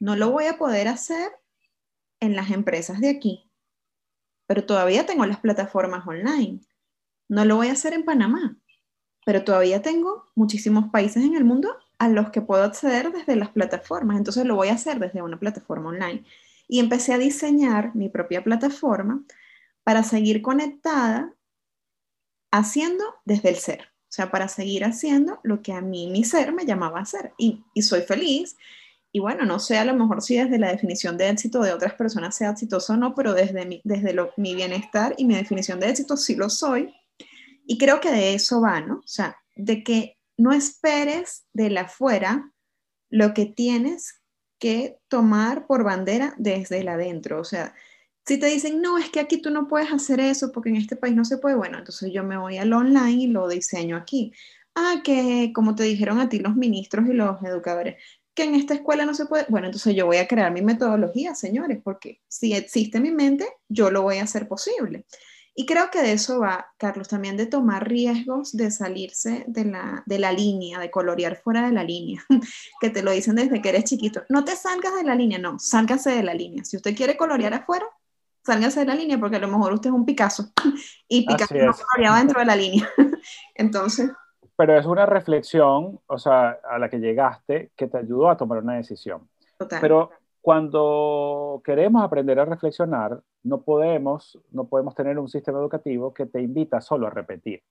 [0.00, 1.30] no lo voy a poder hacer
[2.18, 3.48] en las empresas de aquí.
[4.46, 6.60] pero todavía tengo las plataformas online.
[7.28, 8.56] No lo voy a hacer en Panamá,
[9.24, 13.50] pero todavía tengo muchísimos países en el mundo a los que puedo acceder desde las
[13.50, 14.18] plataformas.
[14.18, 16.24] Entonces lo voy a hacer desde una plataforma online.
[16.68, 19.24] Y empecé a diseñar mi propia plataforma
[19.82, 21.34] para seguir conectada
[22.50, 23.80] haciendo desde el ser.
[23.82, 27.32] O sea, para seguir haciendo lo que a mí mi ser me llamaba a hacer.
[27.36, 28.56] Y, soy feliz.
[29.12, 31.94] Y bueno, no sé a lo mejor si desde la definición de éxito de otras
[31.94, 35.90] personas sea exitoso o no, pero desde, mi, desde mi bienestar y mi definición de
[35.90, 36.94] éxito sí lo soy.
[37.66, 38.96] Y creo que de eso va, ¿no?
[38.96, 42.52] O sea, de que no esperes de la afuera
[43.10, 44.20] lo que tienes
[44.64, 47.38] que tomar por bandera desde el adentro.
[47.38, 47.74] O sea,
[48.24, 50.96] si te dicen, no, es que aquí tú no puedes hacer eso porque en este
[50.96, 54.32] país no se puede, bueno, entonces yo me voy al online y lo diseño aquí.
[54.74, 57.96] Ah, que como te dijeron a ti los ministros y los educadores,
[58.34, 61.34] que en esta escuela no se puede, bueno, entonces yo voy a crear mi metodología,
[61.34, 65.04] señores, porque si existe mi mente, yo lo voy a hacer posible.
[65.56, 70.02] Y creo que de eso va, Carlos, también de tomar riesgos de salirse de la,
[70.04, 72.24] de la línea, de colorear fuera de la línea,
[72.80, 74.22] que te lo dicen desde que eres chiquito.
[74.28, 76.64] No te salgas de la línea, no, sálgase de la línea.
[76.64, 77.86] Si usted quiere colorear afuera,
[78.42, 80.52] sálgase de la línea porque a lo mejor usted es un Picasso
[81.08, 82.88] y Picasso no coloreaba dentro de la línea.
[83.54, 84.10] Entonces...
[84.56, 88.58] Pero es una reflexión, o sea, a la que llegaste que te ayudó a tomar
[88.58, 89.28] una decisión.
[89.58, 89.80] Total.
[89.80, 90.10] Pero
[90.44, 96.42] cuando queremos aprender a reflexionar, no podemos, no podemos tener un sistema educativo que te
[96.42, 97.62] invita solo a repetir.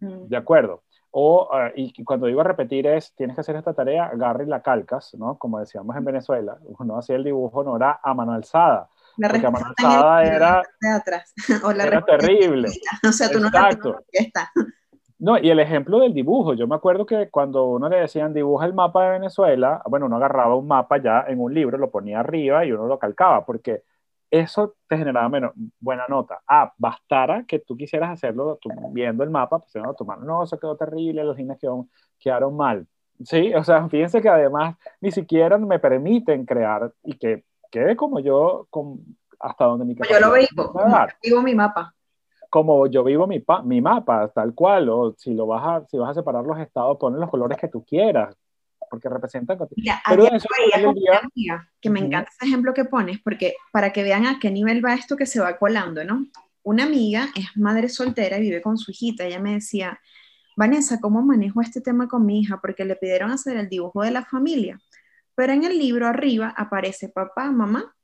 [0.00, 0.28] Mm.
[0.28, 0.84] ¿De acuerdo?
[1.10, 4.62] O, ah, y cuando digo repetir es, tienes que hacer esta tarea, agarra y la
[4.62, 5.36] calcas, ¿no?
[5.36, 8.88] Como decíamos en Venezuela, uno hacía el dibujo, no era a mano alzada.
[9.18, 11.34] La porque a mano alzada era, de atrás.
[11.62, 12.70] O la era terrible.
[13.06, 13.90] O sea, tú Exacto.
[13.90, 14.50] no la está.
[15.24, 18.66] No, y el ejemplo del dibujo, yo me acuerdo que cuando uno le decían dibuja
[18.66, 22.20] el mapa de Venezuela, bueno, uno agarraba un mapa ya en un libro, lo ponía
[22.20, 23.84] arriba y uno lo calcaba, porque
[24.30, 26.42] eso te generaba menos, buena nota.
[26.46, 28.58] Ah, bastara que tú quisieras hacerlo
[28.92, 32.86] viendo el mapa, pues no, tomar, no, eso quedó terrible, los líneas quedaron, quedaron mal.
[33.24, 38.20] Sí, o sea, fíjense que además ni siquiera me permiten crear y que quede como
[38.20, 39.00] yo, con,
[39.40, 40.74] hasta donde mi Yo lo vivo,
[41.22, 41.93] vivo mi mapa
[42.54, 46.10] como yo vivo mi, mi mapa, tal cual, o si, lo vas a, si vas
[46.10, 48.32] a separar los estados, ponen los colores que tú quieras,
[48.88, 49.58] porque representan...
[50.08, 50.46] Pero eso
[51.34, 54.84] día, que me encanta ese ejemplo que pones, porque para que vean a qué nivel
[54.84, 56.28] va esto que se va colando, ¿no?
[56.62, 59.98] Una amiga es madre soltera y vive con su hijita, ella me decía,
[60.56, 62.60] Vanessa, ¿cómo manejo este tema con mi hija?
[62.62, 64.78] Porque le pidieron hacer el dibujo de la familia,
[65.34, 67.96] pero en el libro arriba aparece papá, mamá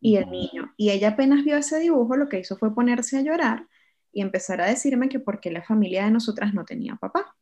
[0.00, 3.22] y el niño, y ella apenas vio ese dibujo, lo que hizo fue ponerse a
[3.22, 3.68] llorar,
[4.14, 7.34] y empezar a decirme que porque la familia de nosotras no tenía papá.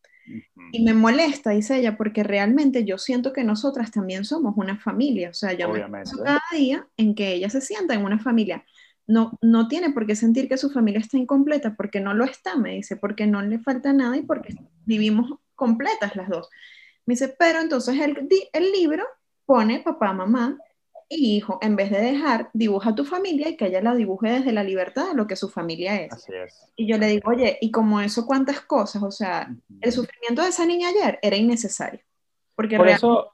[0.71, 5.31] Y me molesta, dice ella, porque realmente yo siento que nosotras también somos una familia.
[5.31, 8.65] O sea, yo me pienso cada día en que ella se sienta en una familia.
[9.07, 12.57] No, no tiene por qué sentir que su familia está incompleta, porque no lo está,
[12.57, 14.55] me dice, porque no le falta nada y porque
[14.87, 16.49] vivimos completas las dos.
[17.05, 19.05] Me dice, pero entonces el, el libro
[19.45, 20.57] pone papá, mamá,
[21.17, 24.53] y hijo, en vez de dejar, dibuja tu familia y que ella la dibuje desde
[24.53, 26.13] la libertad de lo que su familia es.
[26.13, 26.73] Así es.
[26.77, 29.03] Y yo le digo, oye, y como eso, ¿cuántas cosas?
[29.03, 32.01] O sea, el sufrimiento de esa niña ayer era innecesario.
[32.55, 33.33] Porque por eso,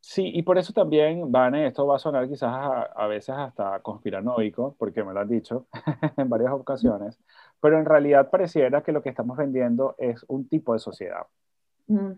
[0.00, 2.50] sí, y por eso también, Vane, esto va a sonar quizás
[2.94, 5.66] a, veces hasta conspiranoico, porque me lo han dicho
[6.16, 7.18] en varias ocasiones,
[7.60, 11.26] pero en realidad pareciera que lo que estamos vendiendo es un tipo de sociedad.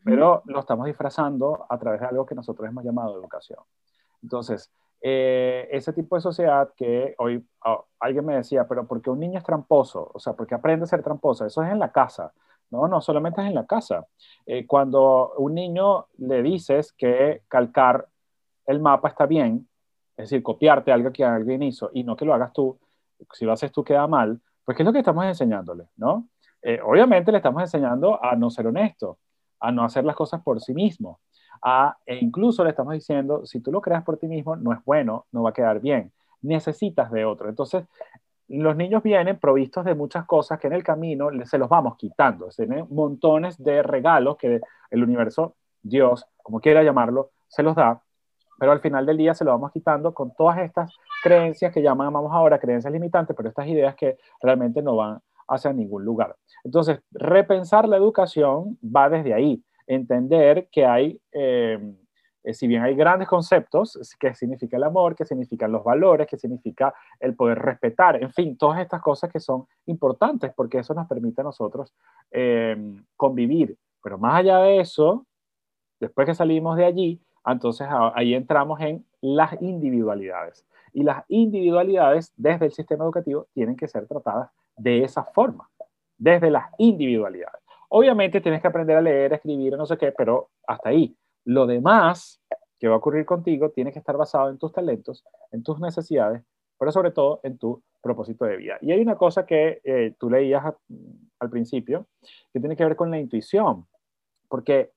[0.05, 3.61] Pero lo estamos disfrazando a través de algo que nosotros hemos llamado educación.
[4.23, 4.71] Entonces,
[5.03, 9.21] eh, ese tipo de sociedad que hoy oh, alguien me decía, pero ¿por qué un
[9.21, 10.11] niño es tramposo?
[10.13, 11.47] O sea, ¿por qué aprende a ser tramposo?
[11.47, 12.33] Eso es en la casa.
[12.71, 14.07] No, no solamente es en la casa.
[14.47, 18.07] Eh, cuando un niño le dices que calcar
[18.67, 19.69] el mapa está bien,
[20.17, 22.79] es decir, copiarte algo que alguien hizo y no que lo hagas tú,
[23.33, 25.89] si lo haces tú queda mal, pues ¿qué es lo que estamos enseñándole?
[25.97, 26.29] ¿no?
[26.63, 29.19] Eh, obviamente le estamos enseñando a no ser honesto,
[29.59, 31.21] a no hacer las cosas por sí mismo
[32.07, 35.27] e incluso le estamos diciendo, si tú lo creas por ti mismo, no es bueno,
[35.33, 37.49] no va a quedar bien, necesitas de otro.
[37.49, 37.85] Entonces,
[38.49, 42.49] los niños vienen provistos de muchas cosas que en el camino se los vamos quitando.
[42.49, 48.03] Tienen montones de regalos que el universo, Dios, como quiera llamarlo, se los da,
[48.59, 50.93] pero al final del día se lo vamos quitando con todas estas
[51.23, 56.05] creencias que llamamos ahora creencias limitantes, pero estas ideas que realmente no van hacia ningún
[56.05, 56.37] lugar.
[56.65, 61.97] Entonces, repensar la educación va desde ahí entender que hay, em,
[62.45, 66.39] eh, si bien hay grandes conceptos, que significa el amor, que significan los valores, que
[66.39, 71.09] significa el poder respetar, en fin, todas estas cosas que son importantes porque eso nos
[71.09, 71.93] permite a nosotros
[72.31, 73.77] em, convivir.
[74.03, 75.27] Pero más allá de eso,
[75.99, 80.65] después que salimos de allí, entonces ahí entramos en las individualidades.
[80.93, 85.69] Y las individualidades desde el sistema educativo tienen que ser tratadas de esa forma,
[86.17, 87.61] desde las individualidades.
[87.93, 91.17] Obviamente tienes que aprender a leer, a escribir, no sé qué, pero hasta ahí.
[91.45, 92.41] Lo demás
[92.79, 96.43] que va a ocurrir contigo tiene que estar basado en tus talentos, en tus necesidades,
[96.79, 98.79] pero sobre todo en tu propósito de vida.
[98.81, 100.65] Y hay una cosa que eh, tú leías
[101.41, 102.07] al principio,
[102.53, 103.87] que tiene que ver con la intuición,
[104.49, 104.93] porque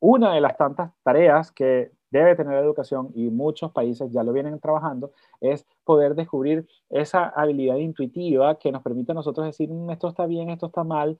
[0.00, 4.32] una de las tantas tareas que debe tener la educación, y muchos países ya lo
[4.32, 9.90] vienen trabajando, es poder descubrir esa habilidad intuitiva que nos permite a nosotros decir, mm,
[9.90, 11.18] esto está bien, esto está mal,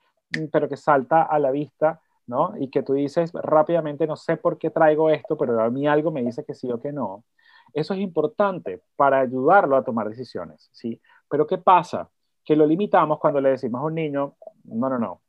[0.53, 2.55] pero que salta a la vista, ¿no?
[2.59, 6.11] Y que tú dices rápidamente, no sé por qué traigo esto, pero a mí algo
[6.11, 7.25] me dice que sí o que no.
[7.73, 11.01] Eso es importante para ayudarlo a tomar decisiones, ¿sí?
[11.29, 12.11] Pero ¿qué pasa?
[12.45, 15.21] Que lo limitamos cuando le decimos a un niño, no, no, no,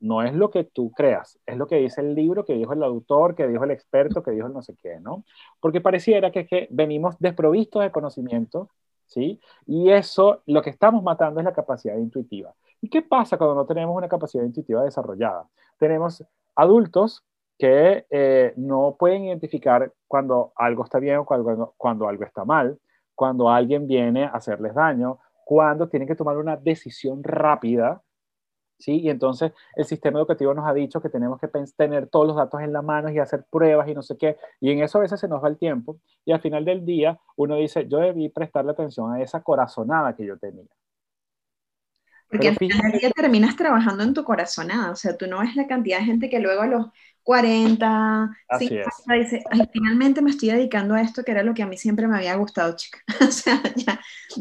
[0.00, 2.82] no es lo que tú creas, es lo que dice el libro, que dijo el
[2.82, 5.24] autor, que dijo el experto, que dijo el no sé qué, ¿no?
[5.60, 8.68] Porque pareciera que, que venimos desprovistos de conocimiento,
[9.06, 9.40] ¿sí?
[9.66, 12.52] Y eso, lo que estamos matando es la capacidad intuitiva.
[12.82, 15.48] ¿Y qué pasa cuando no tenemos una capacidad intuitiva desarrollada?
[15.78, 16.24] Tenemos
[16.56, 17.24] adultos
[17.56, 22.76] que eh, no pueden identificar cuando algo está bien o cuando, cuando algo está mal,
[23.14, 28.02] cuando alguien viene a hacerles daño, cuando tienen que tomar una decisión rápida,
[28.80, 29.00] ¿sí?
[29.00, 32.62] Y entonces el sistema educativo nos ha dicho que tenemos que tener todos los datos
[32.62, 35.20] en la mano y hacer pruebas y no sé qué, y en eso a veces
[35.20, 38.72] se nos va el tiempo, y al final del día uno dice, yo debí prestarle
[38.72, 40.66] atención a esa corazonada que yo tenía.
[42.32, 45.54] Porque al final del día terminas trabajando en tu corazonada, o sea, tú no ves
[45.54, 46.86] la cantidad de gente que luego a los
[47.24, 51.76] 40, 50 dice, finalmente me estoy dedicando a esto que era lo que a mí
[51.76, 53.00] siempre me había gustado, chica.
[53.20, 54.00] o sea, ya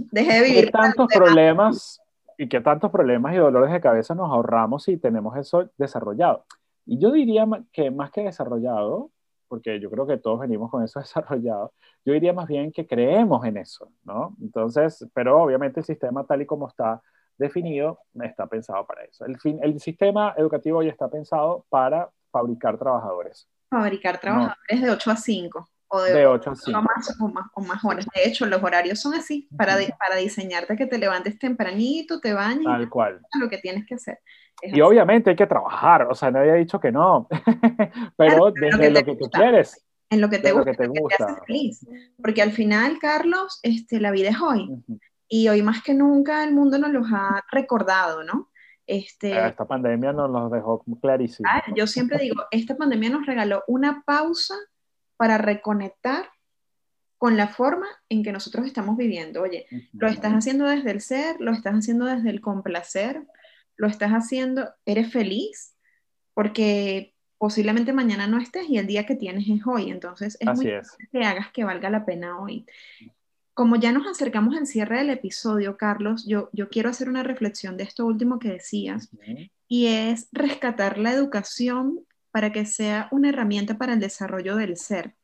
[0.10, 0.72] dejé de vivir.
[0.72, 2.02] tantos problemas
[2.38, 6.46] y qué tantos problemas y dolores de cabeza nos ahorramos si tenemos eso desarrollado.
[6.86, 9.12] Y yo diría que más que desarrollado,
[9.50, 11.74] porque yo creo que todos venimos con eso desarrollado,
[12.06, 14.34] yo diría más bien que creemos en eso, ¿no?
[14.42, 17.02] Entonces, pero obviamente el sistema tal y como está
[17.42, 19.26] definido está pensado para eso.
[19.26, 23.50] El, fin, el sistema educativo ya está pensado para fabricar trabajadores.
[23.70, 26.80] Fabricar trabajadores de 8 a 5 o de, 8 a 5.
[26.80, 28.06] O más, o, más, horas.
[28.16, 32.66] De hecho, los horarios son así, para, para diseñarte que te levantes tempranito, te bañes.
[32.66, 33.22] Tal cual.
[33.40, 34.20] Lo que tienes que hacer.
[34.62, 37.28] y obviamente hay que trabajar, o sea, nadie ha dicho que no,
[38.18, 39.86] pero desde lo que, tú quieres.
[40.10, 41.42] En lo que te gusta, que te gusta.
[41.46, 41.86] feliz.
[42.22, 44.70] Porque al final, Carlos, este, la vida es hoy.
[45.34, 48.52] Y hoy más que nunca el mundo nos los ha recordado, ¿no?
[48.86, 51.48] Este, ah, esta pandemia nos dejó clarísimo.
[51.74, 54.56] yo siempre digo, esta pandemia nos regaló una pausa
[55.16, 56.26] para reconectar
[57.18, 59.42] con la forma en que nosotros estamos viviendo.
[59.42, 63.26] Oye, lo estás haciendo desde el ser, lo estás haciendo desde el complacer,
[63.78, 65.78] lo estás haciendo, eres feliz,
[66.34, 69.92] porque posiblemente mañana no estés y el día que tienes es hoy.
[69.92, 72.66] Entonces es muy importante que hagas que valga la pena hoy.
[73.54, 77.76] Como ya nos acercamos al cierre del episodio, Carlos, yo, yo quiero hacer una reflexión
[77.78, 79.10] de esto último que decías,
[79.68, 85.16] y es rescatar la educación para que sea una herramienta para el desarrollo del ser,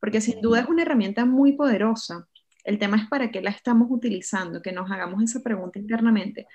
[0.00, 2.26] porque sin duda es una herramienta muy poderosa.
[2.64, 6.46] El tema es para qué la estamos utilizando, que nos hagamos esa pregunta internamente.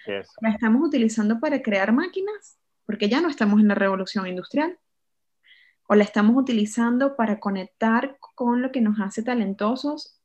[0.42, 2.58] ¿La estamos utilizando para crear máquinas?
[2.88, 4.78] Porque ya no estamos en la revolución industrial.
[5.88, 10.19] ¿O la estamos utilizando para conectar con lo que nos hace talentosos,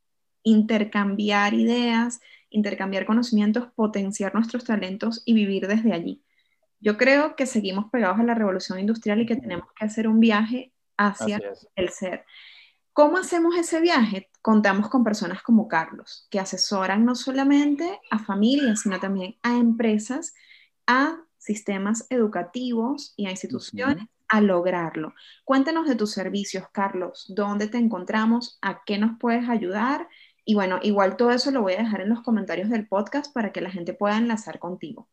[0.44, 2.20] intercambiar ideas,
[2.50, 6.22] intercambiar conocimientos, potenciar nuestros talentos y vivir desde allí?
[6.78, 10.20] Yo creo que seguimos pegados a la revolución industrial y que tenemos que hacer un
[10.20, 11.40] viaje hacia
[11.74, 12.24] el ser.
[12.92, 14.30] ¿Cómo hacemos ese viaje?
[14.40, 20.34] Contamos con personas como Carlos, que asesoran no solamente a familias, sino también a empresas,
[20.86, 25.14] a sistemas educativos y a instituciones a lograrlo.
[25.44, 30.08] Cuéntanos de tus servicios, Carlos, dónde te encontramos, a qué nos puedes ayudar
[30.44, 33.52] y bueno, igual todo eso lo voy a dejar en los comentarios del podcast para
[33.52, 35.08] que la gente pueda enlazar contigo.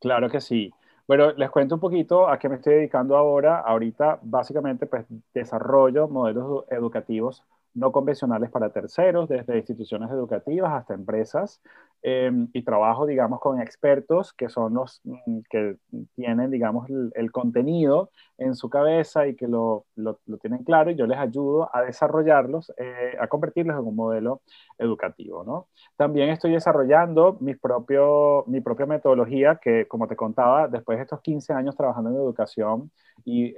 [0.00, 0.72] Claro que sí.
[1.06, 3.60] Bueno, les cuento un poquito a qué me estoy dedicando ahora.
[3.60, 11.62] Ahorita, básicamente, pues desarrollo modelos educativos no convencionales para terceros, desde instituciones educativas hasta empresas,
[12.02, 15.76] em, y trabajo, digamos, con expertos que son los mm, que
[16.14, 21.06] tienen, digamos, el, contenido en su cabeza y que lo, lo, tienen claro, y yo
[21.06, 24.42] les ayudo a desarrollarlos, eh, a convertirlos en un modelo
[24.78, 25.68] educativo, ¿no?
[25.96, 31.20] También estoy desarrollando mi, propio, mi propia metodología que, como te contaba, después de estos
[31.20, 32.90] 15 años trabajando en educación
[33.24, 33.54] y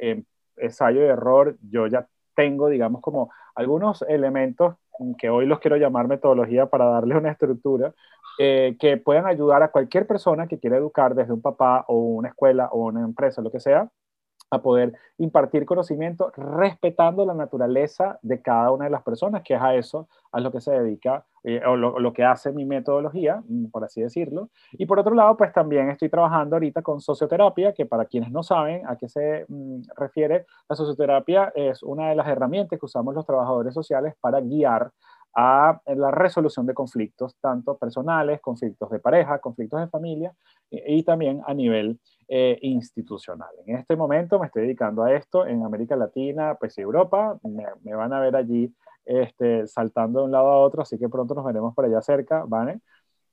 [0.57, 4.75] ensayo y error, yo ya tengo, digamos, como algunos elementos
[5.19, 7.93] que hoy los quiero llamar metodología para darle una estructura,
[8.39, 12.29] eh, que puedan ayudar a cualquier persona que quiera educar desde un papá o una
[12.29, 13.89] escuela o una empresa, lo que sea,
[14.55, 19.61] a poder impartir conocimiento respetando la naturaleza de cada una de las personas, que es
[19.61, 23.67] a eso, a lo que se dedica eh, o lo, que hace mi metodología, mm,
[23.67, 24.49] por así decirlo.
[24.73, 28.43] Y por otro lado, pues también estoy trabajando ahorita con socioterapia, que para quienes no
[28.43, 33.15] saben a qué se mm, refiere, la socioterapia es una de las herramientas que usamos
[33.15, 34.91] los trabajadores sociales para guiar
[35.35, 40.33] a la resolución de conflictos, tanto personales, conflictos de pareja, conflictos de familia
[40.71, 41.99] y, también a nivel
[42.29, 43.51] eh, institucional.
[43.67, 47.39] En este momento me estoy dedicando a esto en América Latina, pues Europa.
[47.43, 48.73] Me, van a ver allí
[49.05, 52.45] este, saltando de un lado a otro, así que pronto nos veremos por allá cerca,
[52.47, 52.81] ¿vale?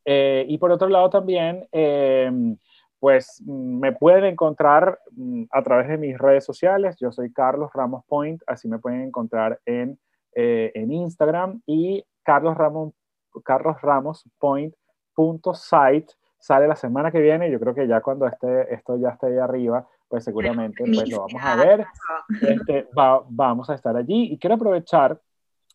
[0.05, 2.57] Eh, y por otro lado también, em,
[2.99, 6.97] pues me pueden encontrar mm, a través de mis redes sociales.
[6.99, 9.99] Yo soy Carlos Ramos Point, así me pueden encontrar en
[10.33, 12.93] eh, en Instagram y Carlos Ramos,
[13.43, 17.49] Carlos Ramos Point.site sale la semana que viene.
[17.49, 21.19] Yo creo que ya cuando esté, esto ya esté ahí arriba, pues seguramente pues, lo
[21.19, 21.85] vamos a ver.
[22.41, 25.19] Este, vamos a estar allí y quiero aprovechar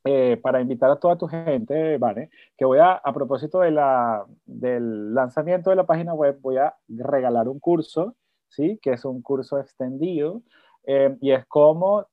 [0.04, 2.30] eh, para invitar a toda tu gente, ¿vale?
[2.56, 6.74] Que voy a, a propósito de la, del lanzamiento de la página web, voy a
[6.88, 8.14] regalar un curso,
[8.48, 8.78] ¿sí?
[8.82, 10.42] Que es un curso extendido
[10.84, 12.06] eh, y es cómo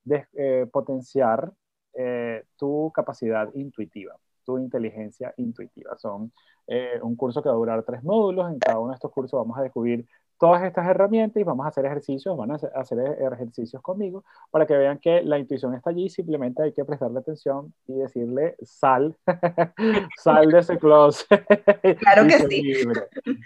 [0.72, 1.52] potenciar
[1.96, 5.98] eh, tu capacidad intuitiva, tu inteligencia intuitiva.
[5.98, 6.32] Son
[6.68, 8.52] eh, un curso que va a durar tres módulos.
[8.52, 10.06] En cada uno de estos cursos vamos a descubrir
[10.44, 13.00] todas estas herramientas y vamos a hacer ejercicios, van a hacer
[13.32, 17.74] ejercicios conmigo para que vean que la intuición está allí, simplemente hay que prestarle atención
[17.88, 19.16] y decirle sal,
[20.18, 21.46] sal de ese closet.
[21.98, 22.74] Claro que sí.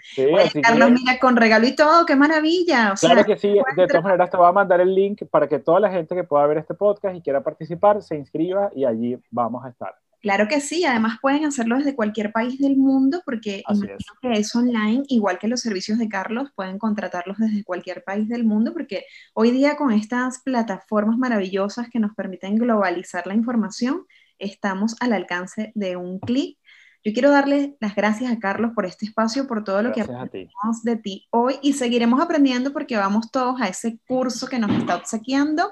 [0.02, 2.94] sí Carlos, mira, con regalo y todo, qué maravilla.
[2.98, 5.78] claro que sí, de todas maneras te voy a mandar el link para que toda
[5.78, 9.64] la gente que pueda ver este podcast y quiera participar se inscriba y allí vamos
[9.64, 9.94] a estar.
[10.20, 14.54] Claro que sí, además pueden hacerlo desde cualquier país del mundo porque imagino que es
[14.54, 19.04] online, igual que los servicios de Carlos, pueden contratarlos desde cualquier país del mundo porque
[19.32, 24.06] hoy día con estas plataformas maravillosas que nos permiten globalizar la información,
[24.40, 26.58] estamos al alcance de un clic.
[27.04, 30.82] Yo quiero darle las gracias a Carlos por este espacio, por todo lo que aprendimos
[30.82, 34.96] de ti hoy y seguiremos aprendiendo porque vamos todos a ese curso que nos está
[34.96, 35.70] obsequiando.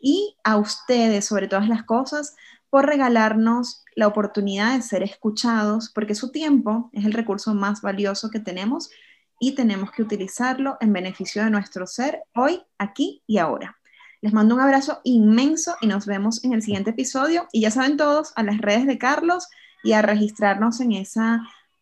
[0.00, 2.36] Y a ustedes sobre todas las cosas
[2.70, 8.30] por regalarnos la oportunidad de ser escuchados, porque su tiempo es el recurso más valioso
[8.30, 8.90] que tenemos
[9.40, 13.76] y tenemos que utilizarlo en beneficio de nuestro ser hoy, aquí y ahora.
[14.20, 17.48] Les mando un abrazo inmenso y nos vemos en el siguiente episodio.
[17.50, 19.48] Y ya saben todos a las redes de Carlos
[19.82, 21.20] y a registrarnos en ese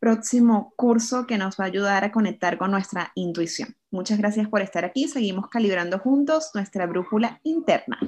[0.00, 3.76] próximo curso que nos va a ayudar a conectar con nuestra intuición.
[3.90, 5.06] Muchas gracias por estar aquí.
[5.06, 7.98] Seguimos calibrando juntos nuestra brújula interna.